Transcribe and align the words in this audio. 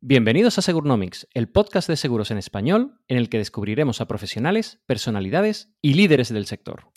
Bienvenidos 0.00 0.56
a 0.58 0.62
Segurnomics, 0.62 1.26
el 1.34 1.48
podcast 1.48 1.88
de 1.88 1.96
seguros 1.96 2.30
en 2.30 2.38
español 2.38 3.00
en 3.08 3.16
el 3.16 3.28
que 3.28 3.38
descubriremos 3.38 4.00
a 4.00 4.06
profesionales, 4.06 4.78
personalidades 4.86 5.72
y 5.82 5.94
líderes 5.94 6.32
del 6.32 6.46
sector. 6.46 6.92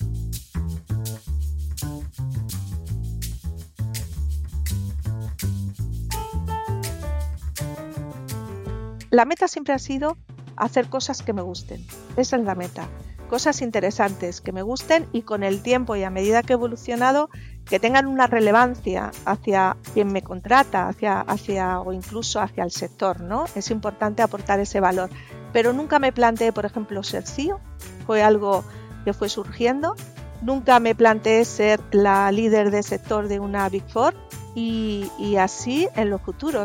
La 9.10 9.26
meta 9.26 9.48
siempre 9.48 9.74
ha 9.74 9.80
sido 9.80 10.20
hacer 10.56 10.88
cosas 10.88 11.24
que 11.24 11.34
me 11.34 11.42
gusten. 11.42 11.84
Esa 12.18 12.36
es 12.36 12.44
la 12.44 12.54
meta. 12.54 12.88
Cosas 13.32 13.64
interesantes 13.64 14.42
que 14.42 14.52
me 14.52 14.62
gusten 14.62 15.08
y 15.12 15.24
con 15.24 15.42
el 15.42 15.64
tiempo 15.64 15.96
y 15.96 16.04
a 16.04 16.12
medida 16.12 16.44
que 16.44 16.54
he 16.54 16.56
evolucionado 16.56 17.30
que 17.66 17.80
tengan 17.80 18.08
una 18.08 18.28
relevancia 18.28 19.12
hacia 19.26 19.78
quien 19.94 20.12
me 20.12 20.22
contrata, 20.22 20.88
hacia, 20.88 21.22
hacia 21.22 21.80
o 21.80 21.94
incluso 21.94 22.42
hacia 22.42 22.64
el 22.64 22.72
sector, 22.72 23.22
¿no? 23.22 23.46
Es 23.56 23.72
importante 23.72 24.22
aportar 24.22 24.60
ese 24.60 24.80
valor. 24.80 25.10
Pero 25.54 25.74
nunca 25.74 26.00
me 26.00 26.12
planteé, 26.12 26.52
por 26.52 26.66
ejemplo, 26.66 27.04
ser 27.04 27.24
CEO, 27.26 27.60
fue 28.06 28.24
algo 28.24 28.64
que 29.06 29.14
fue 29.14 29.30
surgiendo. 29.30 29.96
Nunca 30.42 30.80
me 30.80 30.96
planteé 30.96 31.46
ser 31.46 31.80
la 31.92 32.32
líder 32.32 32.72
de 32.72 32.84
sector 32.84 33.28
de 33.28 33.40
una 33.40 33.70
Big 33.70 33.84
Four 33.88 34.16
y, 34.56 35.36
así 35.38 35.88
en 35.96 36.10
lo 36.10 36.20
futuro. 36.20 36.64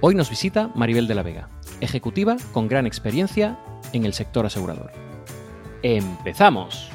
Hoy 0.00 0.14
nos 0.14 0.30
visita 0.30 0.70
Maribel 0.74 1.06
de 1.06 1.14
la 1.14 1.22
Vega, 1.22 1.48
ejecutiva 1.80 2.36
con 2.52 2.68
gran 2.68 2.86
experiencia 2.86 3.58
en 3.92 4.04
el 4.04 4.14
sector 4.14 4.46
asegurador. 4.46 4.92
¡Empezamos! 5.82 6.90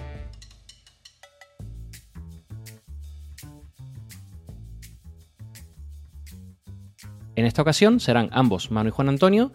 En 7.36 7.46
esta 7.46 7.62
ocasión 7.62 8.00
serán 8.00 8.30
ambos, 8.32 8.72
Manu 8.72 8.90
y 8.90 8.92
Juan 8.92 9.10
Antonio, 9.10 9.52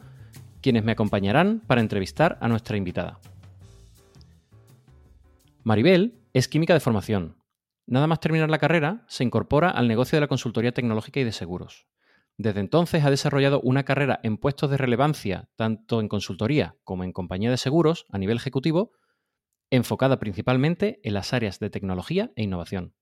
quienes 0.60 0.84
me 0.84 0.92
acompañarán 0.92 1.60
para 1.66 1.80
entrevistar 1.80 2.36
a 2.40 2.48
nuestra 2.48 2.76
invitada. 2.76 3.18
Maribel 5.62 6.20
es 6.34 6.48
química 6.48 6.74
de 6.74 6.80
formación. 6.80 7.36
Nada 7.86 8.06
más 8.06 8.20
terminar 8.20 8.50
la 8.50 8.58
carrera, 8.58 9.04
se 9.08 9.24
incorpora 9.24 9.70
al 9.70 9.88
negocio 9.88 10.16
de 10.16 10.20
la 10.20 10.28
consultoría 10.28 10.72
tecnológica 10.72 11.20
y 11.20 11.24
de 11.24 11.32
seguros. 11.32 11.86
Desde 12.36 12.60
entonces 12.60 13.04
ha 13.04 13.10
desarrollado 13.10 13.60
una 13.62 13.84
carrera 13.84 14.20
en 14.22 14.36
puestos 14.36 14.70
de 14.70 14.76
relevancia, 14.76 15.48
tanto 15.56 16.00
en 16.00 16.08
consultoría 16.08 16.76
como 16.84 17.04
en 17.04 17.12
compañía 17.12 17.50
de 17.50 17.56
seguros 17.56 18.06
a 18.10 18.18
nivel 18.18 18.36
ejecutivo, 18.36 18.92
enfocada 19.70 20.18
principalmente 20.18 21.00
en 21.02 21.14
las 21.14 21.32
áreas 21.32 21.58
de 21.60 21.70
tecnología 21.70 22.30
e 22.36 22.42
innovación. 22.42 22.94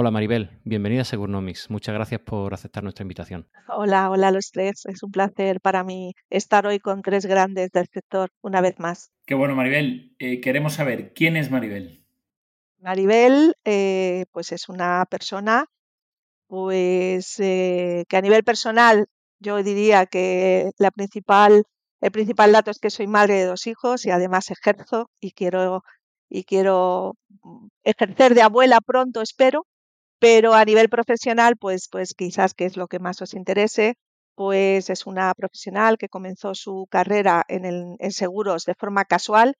Hola 0.00 0.12
Maribel, 0.12 0.50
bienvenida 0.62 1.02
a 1.02 1.04
Segurnomics. 1.04 1.70
Muchas 1.70 1.92
gracias 1.92 2.20
por 2.20 2.54
aceptar 2.54 2.84
nuestra 2.84 3.02
invitación. 3.02 3.48
Hola, 3.66 4.08
hola 4.10 4.28
a 4.28 4.30
los 4.30 4.52
tres. 4.52 4.86
Es 4.86 5.02
un 5.02 5.10
placer 5.10 5.60
para 5.60 5.82
mí 5.82 6.14
estar 6.30 6.68
hoy 6.68 6.78
con 6.78 7.02
tres 7.02 7.26
grandes 7.26 7.72
del 7.72 7.88
sector 7.92 8.30
una 8.40 8.60
vez 8.60 8.78
más. 8.78 9.10
Qué 9.26 9.34
bueno, 9.34 9.56
Maribel. 9.56 10.14
Eh, 10.20 10.40
queremos 10.40 10.74
saber 10.74 11.12
quién 11.14 11.36
es 11.36 11.50
Maribel. 11.50 12.06
Maribel, 12.78 13.56
eh, 13.64 14.26
pues 14.30 14.52
es 14.52 14.68
una 14.68 15.04
persona, 15.10 15.66
pues 16.46 17.40
eh, 17.40 18.04
que 18.08 18.16
a 18.16 18.22
nivel 18.22 18.44
personal 18.44 19.08
yo 19.40 19.60
diría 19.64 20.06
que 20.06 20.70
la 20.78 20.92
principal, 20.92 21.64
el 22.00 22.10
principal 22.12 22.52
dato 22.52 22.70
es 22.70 22.78
que 22.78 22.90
soy 22.90 23.08
madre 23.08 23.34
de 23.34 23.46
dos 23.46 23.66
hijos 23.66 24.06
y 24.06 24.12
además 24.12 24.52
ejerzo 24.52 25.10
y 25.18 25.32
quiero 25.32 25.82
y 26.28 26.44
quiero 26.44 27.16
mm, 27.42 27.66
ejercer 27.82 28.36
de 28.36 28.42
abuela 28.42 28.80
pronto, 28.80 29.22
espero, 29.22 29.66
pero 30.18 30.54
a 30.54 30.64
nivel 30.64 30.88
profesional, 30.88 31.56
pues, 31.56 31.88
pues 31.90 32.14
quizás 32.14 32.54
es 32.58 32.76
lo 32.76 32.88
que 32.88 32.98
más 32.98 33.22
os 33.22 33.34
interese, 33.34 33.96
pues 34.34 34.90
es 34.90 35.06
una 35.06 35.34
profesional 35.34 35.98
que 35.98 36.08
comenzó 36.08 36.54
su 36.54 36.86
carrera 36.90 37.44
en, 37.48 37.64
el, 37.64 37.96
en 37.98 38.12
seguros 38.12 38.64
de 38.64 38.74
forma 38.74 39.04
casual 39.04 39.54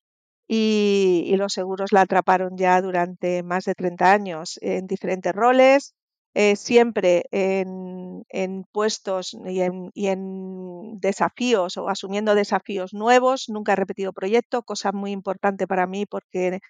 y, 0.49 1.25
y, 1.27 1.37
los 1.37 1.53
seguros 1.53 1.93
la 1.93 2.03
atraparon 2.03 2.57
ya 2.57 2.81
durante 2.83 3.43
más 3.43 3.65
de 3.65 3.75
30 3.75 4.13
años 4.13 4.59
en 4.63 4.87
diferentes 4.87 5.33
roles, 5.35 5.95
eh, 6.35 6.57
siempre 6.57 7.25
en, 7.33 8.25
en 8.29 8.65
puestos 8.73 9.37
y 9.47 9.61
en, 9.61 9.91
y 9.95 10.09
en, 10.09 10.99
desafíos 11.01 11.77
o 11.77 11.89
asumiendo 11.89 12.35
desafíos 12.35 12.95
nuevos. 12.95 13.49
Nunca 13.49 13.73
he 13.73 13.77
repetido 13.77 14.13
proyecto, 14.13 14.63
cosa 14.63 14.93
muy 14.93 15.11
importante 15.13 15.67
para 15.67 15.87
mí 15.87 16.07
porque 16.07 16.61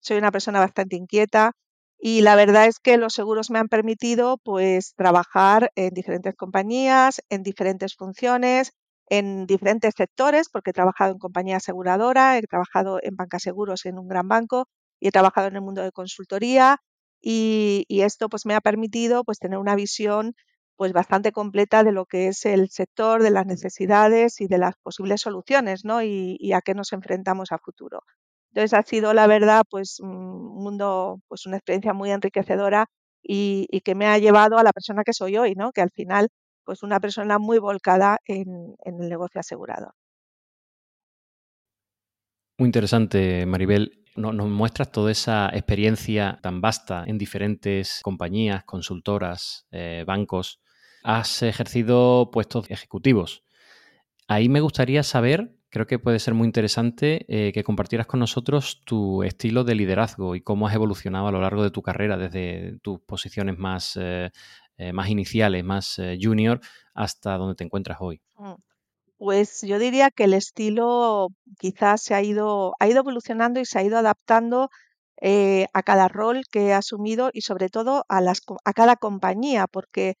soy 0.00 0.18
una 0.18 0.32
persona 0.32 0.60
bastante 0.60 0.96
inquieta 0.96 1.52
y 1.98 2.22
la 2.22 2.36
verdad 2.36 2.66
es 2.66 2.78
que 2.78 2.96
los 2.96 3.14
seguros 3.14 3.50
me 3.50 3.58
han 3.58 3.68
permitido 3.68 4.38
pues 4.38 4.94
trabajar 4.94 5.70
en 5.76 5.90
diferentes 5.94 6.34
compañías, 6.36 7.20
en 7.28 7.42
diferentes 7.42 7.94
funciones, 7.96 8.72
en 9.08 9.46
diferentes 9.46 9.94
sectores, 9.96 10.48
porque 10.50 10.70
he 10.70 10.72
trabajado 10.74 11.12
en 11.12 11.18
compañía 11.18 11.56
aseguradora, 11.56 12.38
he 12.38 12.42
trabajado 12.42 13.00
en 13.02 13.16
banca 13.16 13.38
seguros 13.38 13.84
en 13.86 13.98
un 13.98 14.08
gran 14.08 14.28
banco 14.28 14.66
y 15.00 15.08
he 15.08 15.12
trabajado 15.12 15.48
en 15.48 15.56
el 15.56 15.62
mundo 15.62 15.82
de 15.82 15.92
consultoría 15.92 16.78
y, 17.20 17.84
esto 18.02 18.28
pues 18.28 18.46
me 18.46 18.54
ha 18.54 18.60
permitido 18.60 19.24
pues 19.24 19.38
tener 19.38 19.58
una 19.58 19.74
visión 19.74 20.34
pues 20.76 20.92
bastante 20.92 21.32
completa 21.32 21.82
de 21.84 21.92
lo 21.92 22.06
que 22.06 22.28
es 22.28 22.46
el 22.46 22.70
sector, 22.70 23.22
de 23.22 23.30
las 23.30 23.46
necesidades 23.46 24.40
y 24.40 24.46
de 24.46 24.58
las 24.58 24.76
posibles 24.82 25.20
soluciones, 25.22 25.84
¿no? 25.84 26.02
Y, 26.02 26.36
y 26.38 26.52
a 26.52 26.60
qué 26.62 26.74
nos 26.74 26.92
enfrentamos 26.92 27.50
a 27.52 27.58
futuro. 27.58 28.00
Entonces 28.58 28.76
ha 28.76 28.82
sido, 28.82 29.14
la 29.14 29.28
verdad, 29.28 29.62
pues 29.70 30.00
un 30.00 30.46
mundo, 30.46 31.20
pues 31.28 31.46
una 31.46 31.58
experiencia 31.58 31.92
muy 31.92 32.10
enriquecedora 32.10 32.86
y, 33.22 33.68
que 33.84 33.94
me 33.94 34.06
ha 34.06 34.18
llevado 34.18 34.58
a 34.58 34.64
la 34.64 34.72
persona 34.72 35.04
que 35.04 35.12
soy 35.12 35.36
hoy, 35.36 35.54
¿no? 35.54 35.70
Que 35.70 35.80
al 35.80 35.92
final, 35.92 36.26
pues 36.64 36.82
una 36.82 36.98
persona 36.98 37.38
muy 37.38 37.60
volcada 37.60 38.18
en, 38.26 38.74
en 38.84 39.00
el 39.00 39.08
negocio 39.08 39.38
asegurador. 39.38 39.92
Muy 42.58 42.66
interesante, 42.66 43.46
Maribel. 43.46 44.02
Nos, 44.16 44.34
nos 44.34 44.48
muestras 44.48 44.90
toda 44.90 45.12
esa 45.12 45.50
experiencia 45.50 46.40
tan 46.42 46.60
vasta 46.60 47.04
en 47.06 47.16
diferentes 47.16 48.00
compañías, 48.02 48.64
consultoras, 48.64 49.68
eh, 49.70 50.02
bancos. 50.04 50.60
Has 51.04 51.44
ejercido 51.44 52.32
puestos 52.32 52.68
ejecutivos. 52.72 53.44
Ahí 54.26 54.48
me 54.48 54.60
gustaría 54.60 55.04
saber 55.04 55.57
creo 55.70 55.86
que 55.86 55.98
puede 55.98 56.18
ser 56.18 56.34
muy 56.34 56.46
interesante 56.46 57.24
eh, 57.28 57.52
que 57.52 57.64
compartieras 57.64 58.06
con 58.06 58.20
nosotros 58.20 58.82
tu 58.84 59.22
estilo 59.22 59.64
de 59.64 59.74
liderazgo 59.74 60.34
y 60.34 60.40
cómo 60.40 60.66
has 60.66 60.74
evolucionado 60.74 61.28
a 61.28 61.32
lo 61.32 61.40
largo 61.40 61.62
de 61.62 61.70
tu 61.70 61.82
carrera, 61.82 62.16
desde 62.16 62.78
tus 62.80 63.00
posiciones 63.00 63.58
más, 63.58 63.98
eh, 64.00 64.30
eh, 64.76 64.92
más 64.92 65.08
iniciales, 65.08 65.64
más 65.64 66.00
junior, 66.20 66.60
hasta 66.94 67.36
donde 67.36 67.54
te 67.54 67.64
encuentras 67.64 67.98
hoy. 68.00 68.20
Mm. 68.36 68.54
Pues 69.18 69.62
yo 69.62 69.80
diría 69.80 70.10
que 70.12 70.24
el 70.24 70.34
estilo 70.34 71.28
quizás 71.58 72.02
se 72.02 72.14
ha 72.14 72.22
ido, 72.22 72.74
ha 72.78 72.86
ido 72.86 73.00
evolucionando 73.00 73.58
y 73.58 73.64
se 73.64 73.78
ha 73.78 73.82
ido 73.82 73.98
adaptando 73.98 74.70
a 75.20 75.82
cada 75.82 76.06
rol 76.06 76.44
que 76.48 76.68
he 76.68 76.72
asumido 76.72 77.30
y 77.32 77.40
sobre 77.40 77.68
todo 77.68 78.04
a, 78.08 78.20
las, 78.20 78.42
a 78.64 78.72
cada 78.72 78.94
compañía, 78.94 79.66
porque 79.66 80.14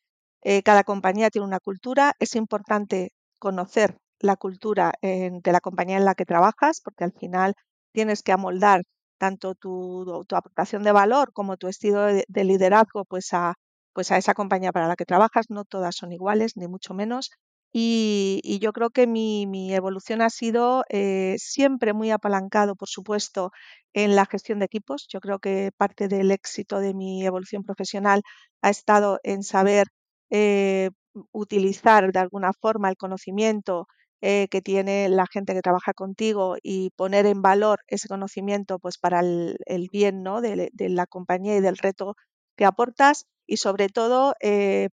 cada 0.64 0.82
compañía 0.82 1.30
tiene 1.30 1.46
una 1.46 1.60
cultura. 1.60 2.14
Es 2.18 2.34
importante 2.34 3.12
conocer 3.38 3.98
la 4.20 4.36
cultura 4.36 4.92
de 5.02 5.52
la 5.52 5.60
compañía 5.60 5.96
en 5.98 6.04
la 6.04 6.14
que 6.14 6.24
trabajas, 6.26 6.80
porque 6.82 7.04
al 7.04 7.12
final 7.12 7.54
tienes 7.92 8.22
que 8.22 8.32
amoldar 8.32 8.82
tanto 9.18 9.54
tu, 9.54 10.24
tu 10.28 10.36
aportación 10.36 10.82
de 10.84 10.92
valor 10.92 11.32
como 11.32 11.56
tu 11.56 11.68
estilo 11.68 12.02
de, 12.02 12.24
de, 12.28 12.44
liderazgo 12.44 13.04
pues 13.04 13.32
a, 13.32 13.54
pues 13.92 14.12
a 14.12 14.16
esa 14.18 14.34
compañía 14.34 14.72
para 14.72 14.88
la 14.88 14.96
que 14.96 15.04
trabajas. 15.04 15.46
No 15.50 15.64
todas 15.64 15.96
son 15.96 16.12
iguales, 16.12 16.56
ni 16.56 16.68
mucho 16.68 16.94
menos. 16.94 17.30
Y, 17.72 18.40
y 18.44 18.60
yo 18.60 18.72
creo 18.72 18.90
que 18.90 19.06
mi, 19.06 19.46
mi 19.46 19.74
evolución 19.74 20.22
ha 20.22 20.30
sido 20.30 20.84
eh, 20.88 21.36
siempre 21.38 21.92
muy 21.92 22.10
apalancado, 22.10 22.76
por 22.76 22.88
supuesto, 22.88 23.50
en 23.92 24.16
la 24.16 24.24
gestión 24.26 24.58
de 24.60 24.66
equipos. 24.66 25.06
Yo 25.08 25.20
creo 25.20 25.38
que 25.38 25.70
parte 25.76 26.08
del 26.08 26.30
éxito 26.30 26.80
de 26.80 26.94
mi 26.94 27.24
evolución 27.26 27.64
profesional 27.64 28.22
ha 28.62 28.70
estado 28.70 29.20
en 29.22 29.42
saber 29.42 29.88
eh, 30.30 30.90
utilizar 31.32 32.12
de 32.12 32.18
alguna 32.20 32.52
forma 32.52 32.88
el 32.90 32.96
conocimiento 32.96 33.86
eh, 34.20 34.48
que 34.50 34.60
tiene 34.62 35.08
la 35.08 35.26
gente 35.26 35.54
que 35.54 35.62
trabaja 35.62 35.94
contigo 35.94 36.56
y 36.60 36.90
poner 36.96 37.24
en 37.26 37.40
valor 37.40 37.80
ese 37.86 38.08
conocimiento 38.08 38.80
pues 38.80 38.98
para 38.98 39.20
el, 39.20 39.88
bien 39.92 40.24
¿no? 40.24 40.40
de, 40.40 40.72
la 40.76 41.06
compañía 41.06 41.56
y 41.56 41.60
del 41.60 41.78
reto 41.78 42.16
que 42.56 42.64
aportas 42.64 43.26
y 43.46 43.58
sobre 43.58 43.88
todo 43.88 44.34
eh, 44.40 44.88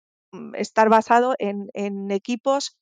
estar 0.54 0.88
basado 0.88 1.34
en, 1.38 2.10
equipos 2.10 2.78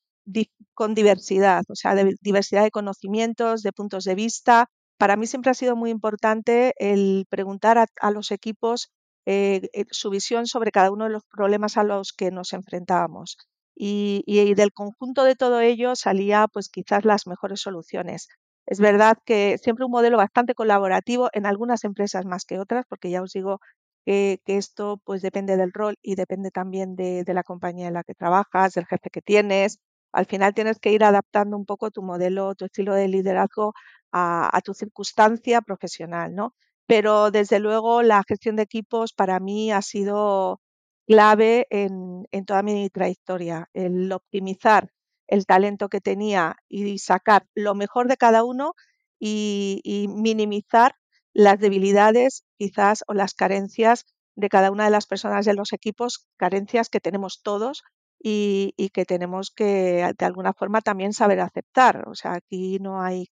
con 0.74 0.94
diversidad, 0.94 1.64
o 1.68 1.74
sea, 1.74 1.94
diversidad 2.20 2.62
de 2.62 2.70
conocimientos, 2.70 3.62
de 3.62 3.72
puntos 3.72 4.04
de 4.04 4.14
vista. 4.14 4.68
Para 4.96 5.16
mí 5.16 5.26
siempre 5.26 5.50
ha 5.50 5.54
sido 5.54 5.74
muy 5.74 5.90
importante 5.90 6.74
el 6.78 7.26
preguntar 7.28 7.78
a, 7.78 7.86
a 8.00 8.10
los 8.12 8.30
equipos 8.30 8.92
eh, 9.26 9.68
su 9.90 10.10
visión 10.10 10.46
sobre 10.46 10.70
cada 10.70 10.92
uno 10.92 11.04
de 11.04 11.10
los 11.10 11.24
problemas 11.24 11.76
a 11.76 11.82
los 11.82 12.12
que 12.12 12.30
nos 12.30 12.52
enfrentábamos 12.52 13.36
y, 13.78 14.54
del 14.54 14.72
conjunto 14.72 15.24
de 15.24 15.36
todo 15.36 15.60
ello 15.60 15.94
salía 15.96 16.48
pues 16.52 16.68
quizás 16.68 17.04
las 17.04 17.26
mejores 17.26 17.60
soluciones. 17.60 18.28
Es 18.66 18.80
verdad 18.80 19.18
que 19.24 19.58
siempre 19.58 19.84
un 19.84 19.92
modelo 19.92 20.16
bastante 20.18 20.54
colaborativo 20.54 21.30
en 21.32 21.46
algunas 21.46 21.84
empresas 21.84 22.24
más 22.26 22.44
que 22.44 22.58
otras, 22.58 22.84
porque 22.88 23.10
ya 23.10 23.22
os 23.22 23.32
digo 23.32 23.60
que, 24.04 24.40
esto 24.46 25.00
pues 25.04 25.22
depende 25.22 25.56
del 25.56 25.72
rol 25.72 25.96
y 26.02 26.16
depende 26.16 26.50
también 26.50 26.96
de, 26.96 27.24
la 27.26 27.44
compañía 27.44 27.88
en 27.88 27.94
la 27.94 28.04
que 28.04 28.14
trabajas, 28.14 28.74
del 28.74 28.86
jefe 28.86 29.10
que 29.10 29.22
tienes. 29.22 29.78
Al 30.12 30.26
final 30.26 30.54
tienes 30.54 30.78
que 30.80 30.92
ir 30.92 31.04
adaptando 31.04 31.56
un 31.56 31.66
poco 31.66 31.90
tu 31.90 32.02
modelo, 32.02 32.54
tu 32.54 32.64
estilo 32.66 32.94
de 32.94 33.08
liderazgo 33.08 33.74
a 34.12 34.60
tu 34.64 34.74
circunstancia 34.74 35.60
profesional, 35.62 36.34
¿no? 36.34 36.54
Pero 36.86 37.30
desde 37.30 37.58
luego 37.60 38.02
la 38.02 38.22
gestión 38.26 38.56
de 38.56 38.62
equipos 38.62 39.12
para 39.12 39.40
mí 39.40 39.70
ha 39.72 39.82
sido 39.82 40.60
clave 41.08 41.66
en, 41.70 42.26
toda 42.46 42.62
mi 42.62 42.90
trayectoria, 42.90 43.70
el 43.72 44.12
optimizar 44.12 44.90
el 45.26 45.46
talento 45.46 45.88
que 45.88 46.00
tenía 46.02 46.56
y 46.68 46.98
sacar 46.98 47.46
lo 47.54 47.74
mejor 47.74 48.08
de 48.08 48.18
cada 48.18 48.44
uno 48.44 48.74
y, 49.18 50.06
minimizar 50.10 50.96
las 51.32 51.58
debilidades 51.60 52.44
quizás 52.58 53.04
o 53.06 53.14
las 53.14 53.34
carencias 53.34 54.04
de 54.36 54.48
cada 54.48 54.70
una 54.70 54.84
de 54.84 54.90
las 54.90 55.06
personas 55.06 55.46
de 55.46 55.54
los 55.54 55.72
equipos, 55.72 56.26
carencias 56.36 56.88
que 56.90 57.00
tenemos 57.00 57.40
todos 57.42 57.82
y, 58.22 58.74
y, 58.76 58.90
que 58.90 59.04
tenemos 59.06 59.50
que 59.50 60.12
de 60.18 60.26
alguna 60.26 60.52
forma 60.52 60.82
también 60.82 61.12
saber 61.14 61.40
aceptar. 61.40 62.08
O 62.08 62.14
sea, 62.14 62.34
aquí 62.34 62.78
no 62.80 63.02
hay, 63.02 63.28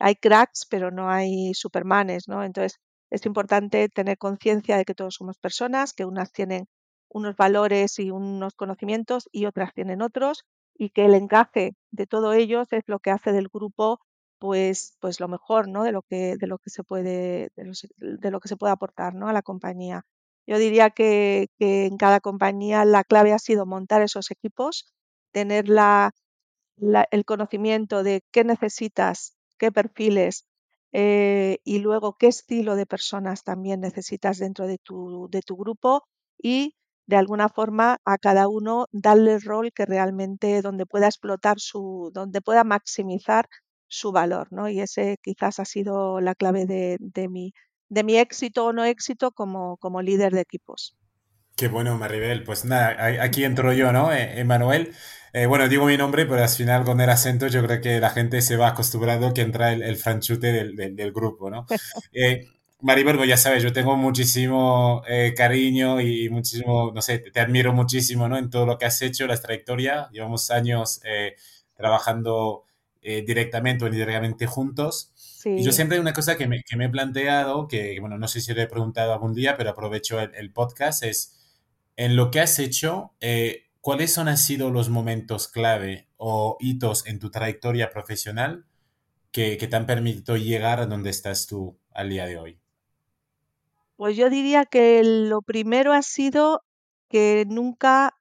hay 0.00 0.16
cracks, 0.16 0.66
pero 0.68 0.90
no 0.90 1.10
hay 1.10 1.54
supermanes, 1.54 2.28
¿no? 2.28 2.44
Entonces, 2.44 2.80
es 3.10 3.24
importante 3.26 3.88
tener 3.88 4.18
conciencia 4.18 4.76
de 4.76 4.84
que 4.84 4.94
todos 4.94 5.14
somos 5.14 5.38
personas, 5.38 5.92
que 5.92 6.04
unas 6.04 6.32
tienen 6.32 6.66
unos 7.10 7.36
valores 7.36 7.98
y 7.98 8.10
unos 8.10 8.54
conocimientos 8.54 9.28
y 9.32 9.46
otras 9.46 9.74
tienen 9.74 10.02
otros 10.02 10.44
y 10.74 10.90
que 10.90 11.04
el 11.04 11.14
encaje 11.14 11.74
de 11.90 12.06
todos 12.06 12.34
ellos 12.34 12.68
es 12.72 12.84
lo 12.86 13.00
que 13.00 13.10
hace 13.10 13.32
del 13.32 13.48
grupo 13.48 14.00
pues 14.38 14.96
pues 15.00 15.20
lo 15.20 15.28
mejor 15.28 15.68
no 15.68 15.84
de 15.84 15.92
lo 15.92 16.02
que 16.02 16.36
de 16.36 16.46
lo 16.46 16.58
que 16.58 16.70
se 16.70 16.82
puede 16.84 17.50
de, 17.56 18.30
lo 18.30 18.40
que 18.40 18.48
se 18.48 18.56
puede 18.56 18.72
aportar 18.72 19.14
¿no? 19.14 19.28
a 19.28 19.32
la 19.32 19.42
compañía 19.42 20.06
yo 20.46 20.58
diría 20.58 20.90
que, 20.90 21.48
que, 21.58 21.86
en 21.86 21.96
cada 21.96 22.20
compañía 22.20 22.84
la 22.84 23.04
clave 23.04 23.32
ha 23.32 23.38
sido 23.38 23.66
montar 23.66 24.02
esos 24.02 24.30
equipos 24.30 24.86
tener 25.32 25.68
la, 25.68 26.12
el 27.10 27.24
conocimiento 27.24 28.02
de 28.02 28.22
qué 28.32 28.44
necesitas 28.44 29.36
qué 29.58 29.70
perfiles 29.70 30.46
eh, 30.92 31.58
y 31.64 31.78
luego 31.80 32.16
qué 32.16 32.28
estilo 32.28 32.74
de 32.74 32.86
personas 32.86 33.44
también 33.44 33.80
necesitas 33.80 34.38
dentro 34.38 34.66
de 34.66 34.78
tu, 34.78 35.28
de 35.30 35.42
tu 35.42 35.56
grupo 35.56 36.04
y 36.42 36.74
de 37.10 37.16
alguna 37.16 37.48
forma 37.48 37.98
a 38.04 38.18
cada 38.18 38.46
uno 38.46 38.86
darle 38.92 39.34
el 39.34 39.42
rol 39.42 39.72
que 39.74 39.84
realmente 39.84 40.62
donde 40.62 40.86
pueda 40.86 41.06
explotar 41.06 41.58
su, 41.58 42.12
donde 42.14 42.40
pueda 42.40 42.62
maximizar 42.62 43.46
su 43.88 44.12
valor, 44.12 44.46
¿no? 44.52 44.68
Y 44.68 44.80
ese 44.80 45.16
quizás 45.20 45.58
ha 45.58 45.64
sido 45.64 46.20
la 46.20 46.36
clave 46.36 46.66
de, 46.66 46.98
de 47.00 47.28
mi, 47.28 47.52
de 47.88 48.04
mi 48.04 48.16
éxito 48.16 48.66
o 48.66 48.72
no 48.72 48.84
éxito 48.84 49.32
como, 49.32 49.76
como 49.78 50.02
líder 50.02 50.32
de 50.32 50.42
equipos. 50.42 50.96
Qué 51.56 51.66
bueno, 51.66 51.98
Maribel. 51.98 52.44
Pues 52.44 52.64
nada, 52.64 52.96
aquí 53.24 53.42
entro 53.42 53.72
yo, 53.72 53.92
¿no? 53.92 54.12
Eh, 54.12 54.38
Emanuel. 54.38 54.94
Eh, 55.32 55.46
bueno, 55.46 55.68
digo 55.68 55.86
mi 55.86 55.96
nombre, 55.96 56.26
pero 56.26 56.44
al 56.44 56.48
final 56.48 56.84
con 56.84 57.00
el 57.00 57.10
acento 57.10 57.48
yo 57.48 57.64
creo 57.66 57.80
que 57.80 57.98
la 57.98 58.10
gente 58.10 58.40
se 58.40 58.56
va 58.56 58.68
acostumbrando 58.68 59.34
que 59.34 59.40
entra 59.40 59.72
el, 59.72 59.82
el 59.82 59.96
franchute 59.96 60.52
del, 60.52 60.76
del, 60.76 61.12
grupo, 61.12 61.50
¿no? 61.50 61.66
Eh, 62.12 62.46
Maribel, 62.82 63.16
pues 63.16 63.28
ya 63.28 63.36
sabes, 63.36 63.62
yo 63.62 63.72
tengo 63.72 63.96
muchísimo 63.96 65.02
cariño 65.36 66.00
y 66.00 66.28
muchísimo, 66.30 66.92
no 66.94 67.02
sé, 67.02 67.18
te, 67.18 67.40
admiro 67.40 67.72
muchísimo, 67.72 68.28
¿no? 68.28 68.38
En 68.38 68.50
todo 68.50 68.66
lo 68.66 68.78
que 68.78 68.86
has 68.86 69.00
hecho, 69.02 69.26
la 69.26 69.36
trayectoria. 69.36 70.08
Llevamos 70.12 70.50
años 70.50 71.00
trabajando 71.74 72.64
directamente 73.02 73.84
o 73.84 73.88
indirectamente 73.88 74.46
juntos. 74.46 75.12
Y 75.44 75.62
yo 75.62 75.72
siempre 75.72 75.96
hay 75.96 76.00
una 76.00 76.12
cosa 76.12 76.36
que 76.36 76.46
me, 76.46 76.62
que 76.62 76.76
me, 76.76 76.86
he 76.86 76.88
planteado, 76.88 77.68
que 77.68 77.98
bueno, 78.00 78.18
no 78.18 78.28
sé 78.28 78.40
si 78.40 78.52
lo 78.54 78.60
he 78.60 78.66
preguntado 78.66 79.12
algún 79.12 79.34
día, 79.34 79.56
pero 79.56 79.70
aprovecho 79.70 80.20
el, 80.20 80.34
el 80.34 80.52
podcast, 80.52 81.02
es 81.02 81.40
en 82.00 82.16
lo 82.16 82.30
que 82.30 82.40
has 82.40 82.58
hecho, 82.58 83.12
eh, 83.20 83.64
¿cuáles 83.82 84.16
han 84.16 84.34
sido 84.38 84.70
los 84.70 84.88
momentos 84.88 85.48
clave 85.48 86.08
o 86.16 86.56
hitos 86.58 87.06
en 87.06 87.18
tu 87.18 87.30
trayectoria 87.30 87.90
profesional 87.90 88.64
que, 89.32 89.58
te 89.58 89.76
han 89.76 89.84
permitido 89.84 90.38
llegar 90.38 90.80
a 90.80 90.86
donde 90.86 91.10
estás 91.10 91.46
tú 91.46 91.78
al 91.92 92.08
día 92.08 92.24
de 92.24 92.38
hoy? 92.38 92.58
Pues 94.00 94.16
yo 94.16 94.30
diría 94.30 94.64
que 94.64 95.02
lo 95.04 95.42
primero 95.42 95.92
ha 95.92 96.00
sido 96.00 96.62
que 97.10 97.44
nunca 97.46 98.14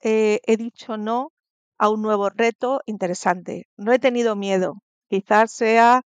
eh, 0.00 0.40
he 0.46 0.56
dicho 0.56 0.96
no 0.96 1.32
a 1.76 1.88
un 1.88 2.02
nuevo 2.02 2.30
reto 2.30 2.82
interesante. 2.86 3.66
No 3.76 3.92
he 3.92 3.98
tenido 3.98 4.36
miedo. 4.36 4.74
Quizás 5.10 5.50
sea 5.52 6.02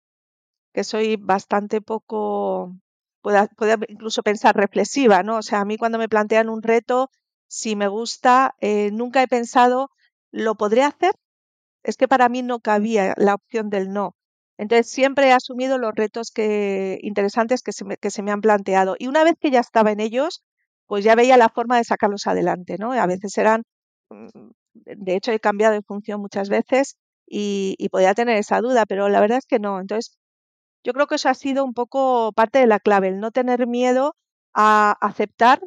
que 0.74 0.83
soy 0.85 1.18
bastante 1.18 1.81
poco 1.81 2.74
pueda, 3.21 3.50
incluso 3.89 4.24
pensar 4.24 4.56
reflexiva, 4.57 5.24
¿no? 5.24 5.38
O 5.39 5.44
sea, 5.44 5.62
a 5.62 5.65
mí 5.65 5.77
cuando 5.77 6.00
me 6.00 6.09
plantean 6.09 6.50
un 6.50 6.63
reto, 6.63 7.12
si 7.47 7.75
me 7.75 7.89
gusta, 7.89 8.56
eh, 8.62 8.91
nunca 8.94 9.23
he 9.23 9.27
pensado, 9.27 9.91
¿lo 10.31 10.56
podré 10.56 10.83
hacer? 10.83 11.13
Es 11.83 11.97
que 11.97 12.09
para 12.09 12.30
mí 12.30 12.44
no 12.44 12.59
cabía 12.62 13.15
la 13.18 13.35
opción 13.35 13.71
del 13.71 13.94
no. 13.94 14.17
Entonces 14.57 14.89
siempre 14.89 15.27
he 15.27 15.31
asumido 15.33 15.77
los 15.77 15.94
retos 15.95 16.31
que, 16.31 17.00
interesantes 17.01 17.62
que 17.63 17.71
se, 17.71 18.24
me, 18.24 18.31
han 18.31 18.42
planteado. 18.42 18.95
Y 19.00 19.07
una 19.07 19.24
vez 19.24 19.36
que 19.39 19.51
ya 19.51 19.59
estaba 19.59 19.92
en 19.92 20.00
ellos, 20.00 20.44
pues 20.88 21.04
ya 21.04 21.15
veía 21.15 21.38
la 21.38 21.50
forma 21.50 21.77
de 21.77 21.83
sacarlos 21.83 22.27
adelante, 22.27 22.77
¿no? 22.80 22.92
A 22.94 23.06
veces 23.07 23.38
eran, 23.38 23.63
mm, 24.09 24.50
de 24.74 25.15
hecho 25.15 25.31
he 25.31 25.39
cambiado 25.39 25.74
de 25.74 25.81
función 25.83 26.21
muchas 26.21 26.50
veces 26.50 26.98
y, 27.27 27.75
y 27.77 27.89
podía 27.89 28.13
tener 28.15 28.38
esa 28.38 28.62
duda, 28.62 28.86
pero 28.86 29.09
la 29.09 29.19
verdad 29.21 29.39
es 29.39 29.45
que 29.45 29.59
no. 29.59 29.80
Entonces 29.80 30.18
yo 30.83 30.94
creo 30.94 31.07
que 31.07 31.15
eso 31.15 31.30
ha 31.30 31.33
sido 31.33 31.65
un 31.65 31.74
poco 31.74 32.31
parte 32.33 32.59
de 32.59 32.68
la 32.68 32.80
clave, 32.80 33.09
el 33.09 33.19
no 33.19 33.31
tener 33.31 33.68
miedo 33.68 34.15
a 34.54 34.98
aceptar 35.01 35.59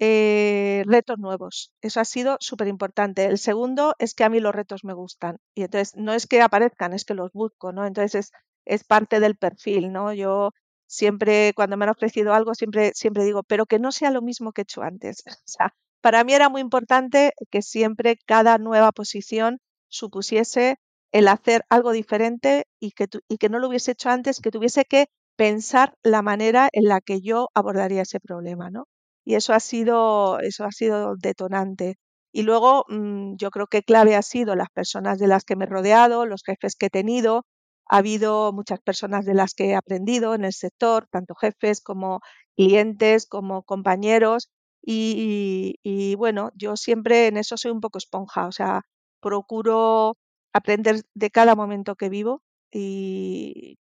eh, 0.00 0.82
retos 0.86 1.18
nuevos. 1.18 1.72
Eso 1.80 2.00
ha 2.00 2.04
sido 2.04 2.36
súper 2.40 2.68
importante. 2.68 3.24
El 3.26 3.38
segundo 3.38 3.94
es 3.98 4.14
que 4.14 4.24
a 4.24 4.28
mí 4.28 4.40
los 4.40 4.54
retos 4.54 4.84
me 4.84 4.92
gustan. 4.94 5.38
Y 5.54 5.62
entonces 5.62 5.94
no 5.96 6.12
es 6.12 6.26
que 6.26 6.42
aparezcan, 6.42 6.92
es 6.92 7.04
que 7.04 7.14
los 7.14 7.32
busco, 7.32 7.72
¿no? 7.72 7.86
Entonces 7.86 8.14
es, 8.26 8.32
es 8.64 8.84
parte 8.84 9.20
del 9.20 9.36
perfil, 9.36 9.92
¿no? 9.92 10.12
Yo 10.12 10.50
siempre, 10.86 11.52
cuando 11.54 11.76
me 11.76 11.84
han 11.84 11.90
ofrecido 11.90 12.34
algo, 12.34 12.54
siempre, 12.54 12.92
siempre 12.94 13.24
digo, 13.24 13.42
pero 13.42 13.66
que 13.66 13.78
no 13.78 13.92
sea 13.92 14.10
lo 14.10 14.22
mismo 14.22 14.52
que 14.52 14.62
he 14.62 14.64
hecho 14.64 14.82
antes. 14.82 15.22
O 15.36 15.48
sea, 15.48 15.74
para 16.00 16.24
mí 16.24 16.34
era 16.34 16.48
muy 16.48 16.60
importante 16.60 17.32
que 17.50 17.62
siempre 17.62 18.16
cada 18.26 18.58
nueva 18.58 18.92
posición 18.92 19.58
supusiese 19.88 20.76
el 21.12 21.28
hacer 21.28 21.64
algo 21.68 21.92
diferente 21.92 22.66
y 22.80 22.92
que, 22.92 23.06
y 23.28 23.38
que 23.38 23.48
no 23.48 23.58
lo 23.58 23.68
hubiese 23.68 23.92
hecho 23.92 24.10
antes, 24.10 24.40
que 24.40 24.50
tuviese 24.50 24.84
que 24.84 25.06
pensar 25.36 25.94
la 26.02 26.22
manera 26.22 26.68
en 26.72 26.84
la 26.84 27.00
que 27.00 27.20
yo 27.20 27.48
abordaría 27.54 28.02
ese 28.02 28.20
problema, 28.20 28.70
¿no? 28.70 28.86
Y 29.26 29.34
eso 29.36 29.52
ha 29.54 29.60
sido, 29.60 30.40
eso 30.40 30.64
ha 30.64 30.72
sido 30.72 31.16
detonante. 31.16 31.96
Y 32.32 32.42
luego 32.42 32.84
mm, 32.88 33.36
yo 33.36 33.50
creo 33.50 33.66
que 33.66 33.82
clave 33.82 34.16
ha 34.16 34.22
sido 34.22 34.56
las 34.56 34.70
personas 34.70 35.18
de 35.18 35.26
las 35.28 35.44
que 35.44 35.56
me 35.56 35.64
he 35.66 35.68
rodeado, 35.68 36.26
los 36.26 36.42
jefes 36.44 36.76
que 36.76 36.86
he 36.86 36.90
tenido. 36.90 37.44
Ha 37.88 37.98
habido 37.98 38.52
muchas 38.52 38.80
personas 38.80 39.24
de 39.26 39.34
las 39.34 39.54
que 39.54 39.66
he 39.70 39.74
aprendido 39.76 40.34
en 40.34 40.44
el 40.44 40.52
sector, 40.54 41.08
tanto 41.10 41.34
jefes 41.34 41.80
como 41.82 42.20
clientes, 42.56 43.26
como 43.26 43.62
compañeros. 43.64 44.50
Y, 44.82 45.76
y 45.82 46.14
bueno, 46.16 46.50
yo 46.54 46.76
siempre 46.76 47.26
en 47.28 47.36
eso 47.38 47.56
soy 47.56 47.72
un 47.72 47.80
poco 47.80 47.98
esponja, 47.98 48.46
o 48.46 48.52
sea, 48.52 48.82
procuro 49.20 50.16
aprender 50.52 51.02
de 51.14 51.30
cada 51.30 51.54
momento 51.56 51.96
que 51.96 52.08
vivo 52.08 52.42
y, 52.72 53.78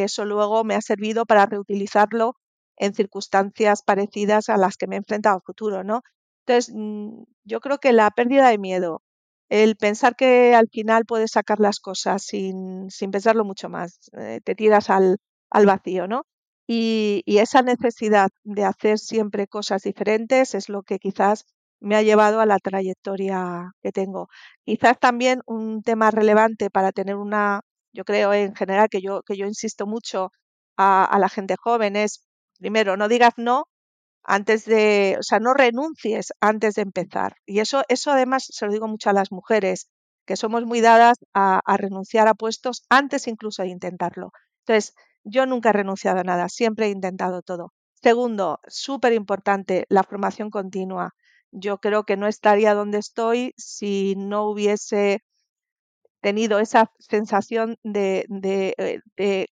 eso 0.00 0.24
luego 0.24 0.64
me 0.64 0.74
ha 0.74 0.80
servido 0.80 1.24
para 1.26 1.46
reutilizarlo 1.46 2.36
en 2.76 2.94
circunstancias 2.94 3.82
parecidas 3.82 4.48
a 4.48 4.56
las 4.56 4.76
que 4.76 4.86
me 4.86 4.96
he 4.96 4.98
enfrentado 4.98 5.36
en 5.36 5.42
futuro, 5.42 5.84
¿no? 5.84 6.02
Entonces, 6.46 6.74
mm, 6.74 7.24
yo 7.44 7.60
creo 7.60 7.78
que 7.78 7.92
la 7.92 8.10
pérdida 8.10 8.48
de 8.48 8.58
miedo, 8.58 9.02
el 9.48 9.76
pensar 9.76 10.16
que 10.16 10.54
al 10.54 10.68
final 10.70 11.04
puedes 11.06 11.32
sacar 11.32 11.60
las 11.60 11.80
cosas 11.80 12.22
sin, 12.24 12.90
sin 12.90 13.10
pensarlo 13.10 13.44
mucho 13.44 13.68
más, 13.68 14.10
eh, 14.18 14.40
te 14.44 14.54
tiras 14.54 14.90
al, 14.90 15.18
al 15.50 15.66
vacío, 15.66 16.06
¿no? 16.08 16.24
Y, 16.66 17.22
y, 17.26 17.38
esa 17.38 17.62
necesidad 17.62 18.30
de 18.42 18.64
hacer 18.64 18.98
siempre 18.98 19.46
cosas 19.46 19.82
diferentes 19.82 20.54
es 20.54 20.68
lo 20.70 20.82
que 20.82 20.98
quizás 20.98 21.44
me 21.80 21.96
ha 21.96 22.02
llevado 22.02 22.40
a 22.40 22.46
la 22.46 22.58
trayectoria 22.58 23.72
que 23.82 23.92
tengo. 23.92 24.28
Quizás 24.64 24.98
también 24.98 25.42
un 25.46 25.82
tema 25.82 26.10
relevante 26.10 26.70
para 26.70 26.92
tener 26.92 27.16
una, 27.16 27.60
yo 27.92 28.04
creo 28.04 28.32
en 28.32 28.54
general 28.54 28.88
que 28.90 29.00
yo, 29.02 29.22
que 29.22 29.36
yo 29.36 29.46
insisto 29.46 29.86
mucho 29.86 30.30
a, 30.76 31.16
la 31.20 31.28
gente 31.28 31.56
joven 31.56 31.96
es, 31.96 32.22
primero, 32.64 32.96
no 32.96 33.08
digas 33.08 33.34
no 33.36 33.66
antes 34.22 34.64
de, 34.64 35.16
o 35.20 35.22
sea, 35.22 35.38
no 35.38 35.52
renuncies 35.52 36.32
antes 36.40 36.76
de 36.76 36.82
empezar. 36.82 37.36
Y 37.44 37.60
eso, 37.60 37.82
eso 37.88 38.10
además 38.10 38.46
se 38.48 38.64
lo 38.64 38.72
digo 38.72 38.88
mucho 38.88 39.10
a 39.10 39.12
las 39.12 39.30
mujeres, 39.30 39.90
que 40.24 40.36
somos 40.36 40.64
muy 40.64 40.80
dadas 40.80 41.18
a, 41.34 41.60
renunciar 41.76 42.26
a 42.26 42.32
puestos 42.32 42.86
antes 42.88 43.26
incluso 43.28 43.62
de 43.62 43.68
intentarlo. 43.68 44.30
Entonces, 44.60 44.94
yo 45.24 45.44
nunca 45.44 45.68
he 45.70 45.72
renunciado 45.74 46.20
a 46.20 46.24
nada, 46.24 46.48
siempre 46.48 46.86
he 46.86 46.90
intentado 46.90 47.42
todo. 47.42 47.74
Segundo, 48.02 48.60
súper 48.66 49.12
importante, 49.12 49.84
la 49.90 50.02
formación 50.02 50.48
continua 50.48 51.10
yo 51.52 51.78
creo 51.78 52.04
que 52.04 52.16
no 52.16 52.26
estaría 52.28 52.72
donde 52.72 52.98
estoy 52.98 53.52
si 53.58 54.14
no 54.16 54.44
hubiese 54.48 55.20
tenido 56.22 56.60
esa 56.60 56.90
sensación 56.98 57.76
de, 57.82 58.24
de, 58.28 58.74
eh, 59.18 59.48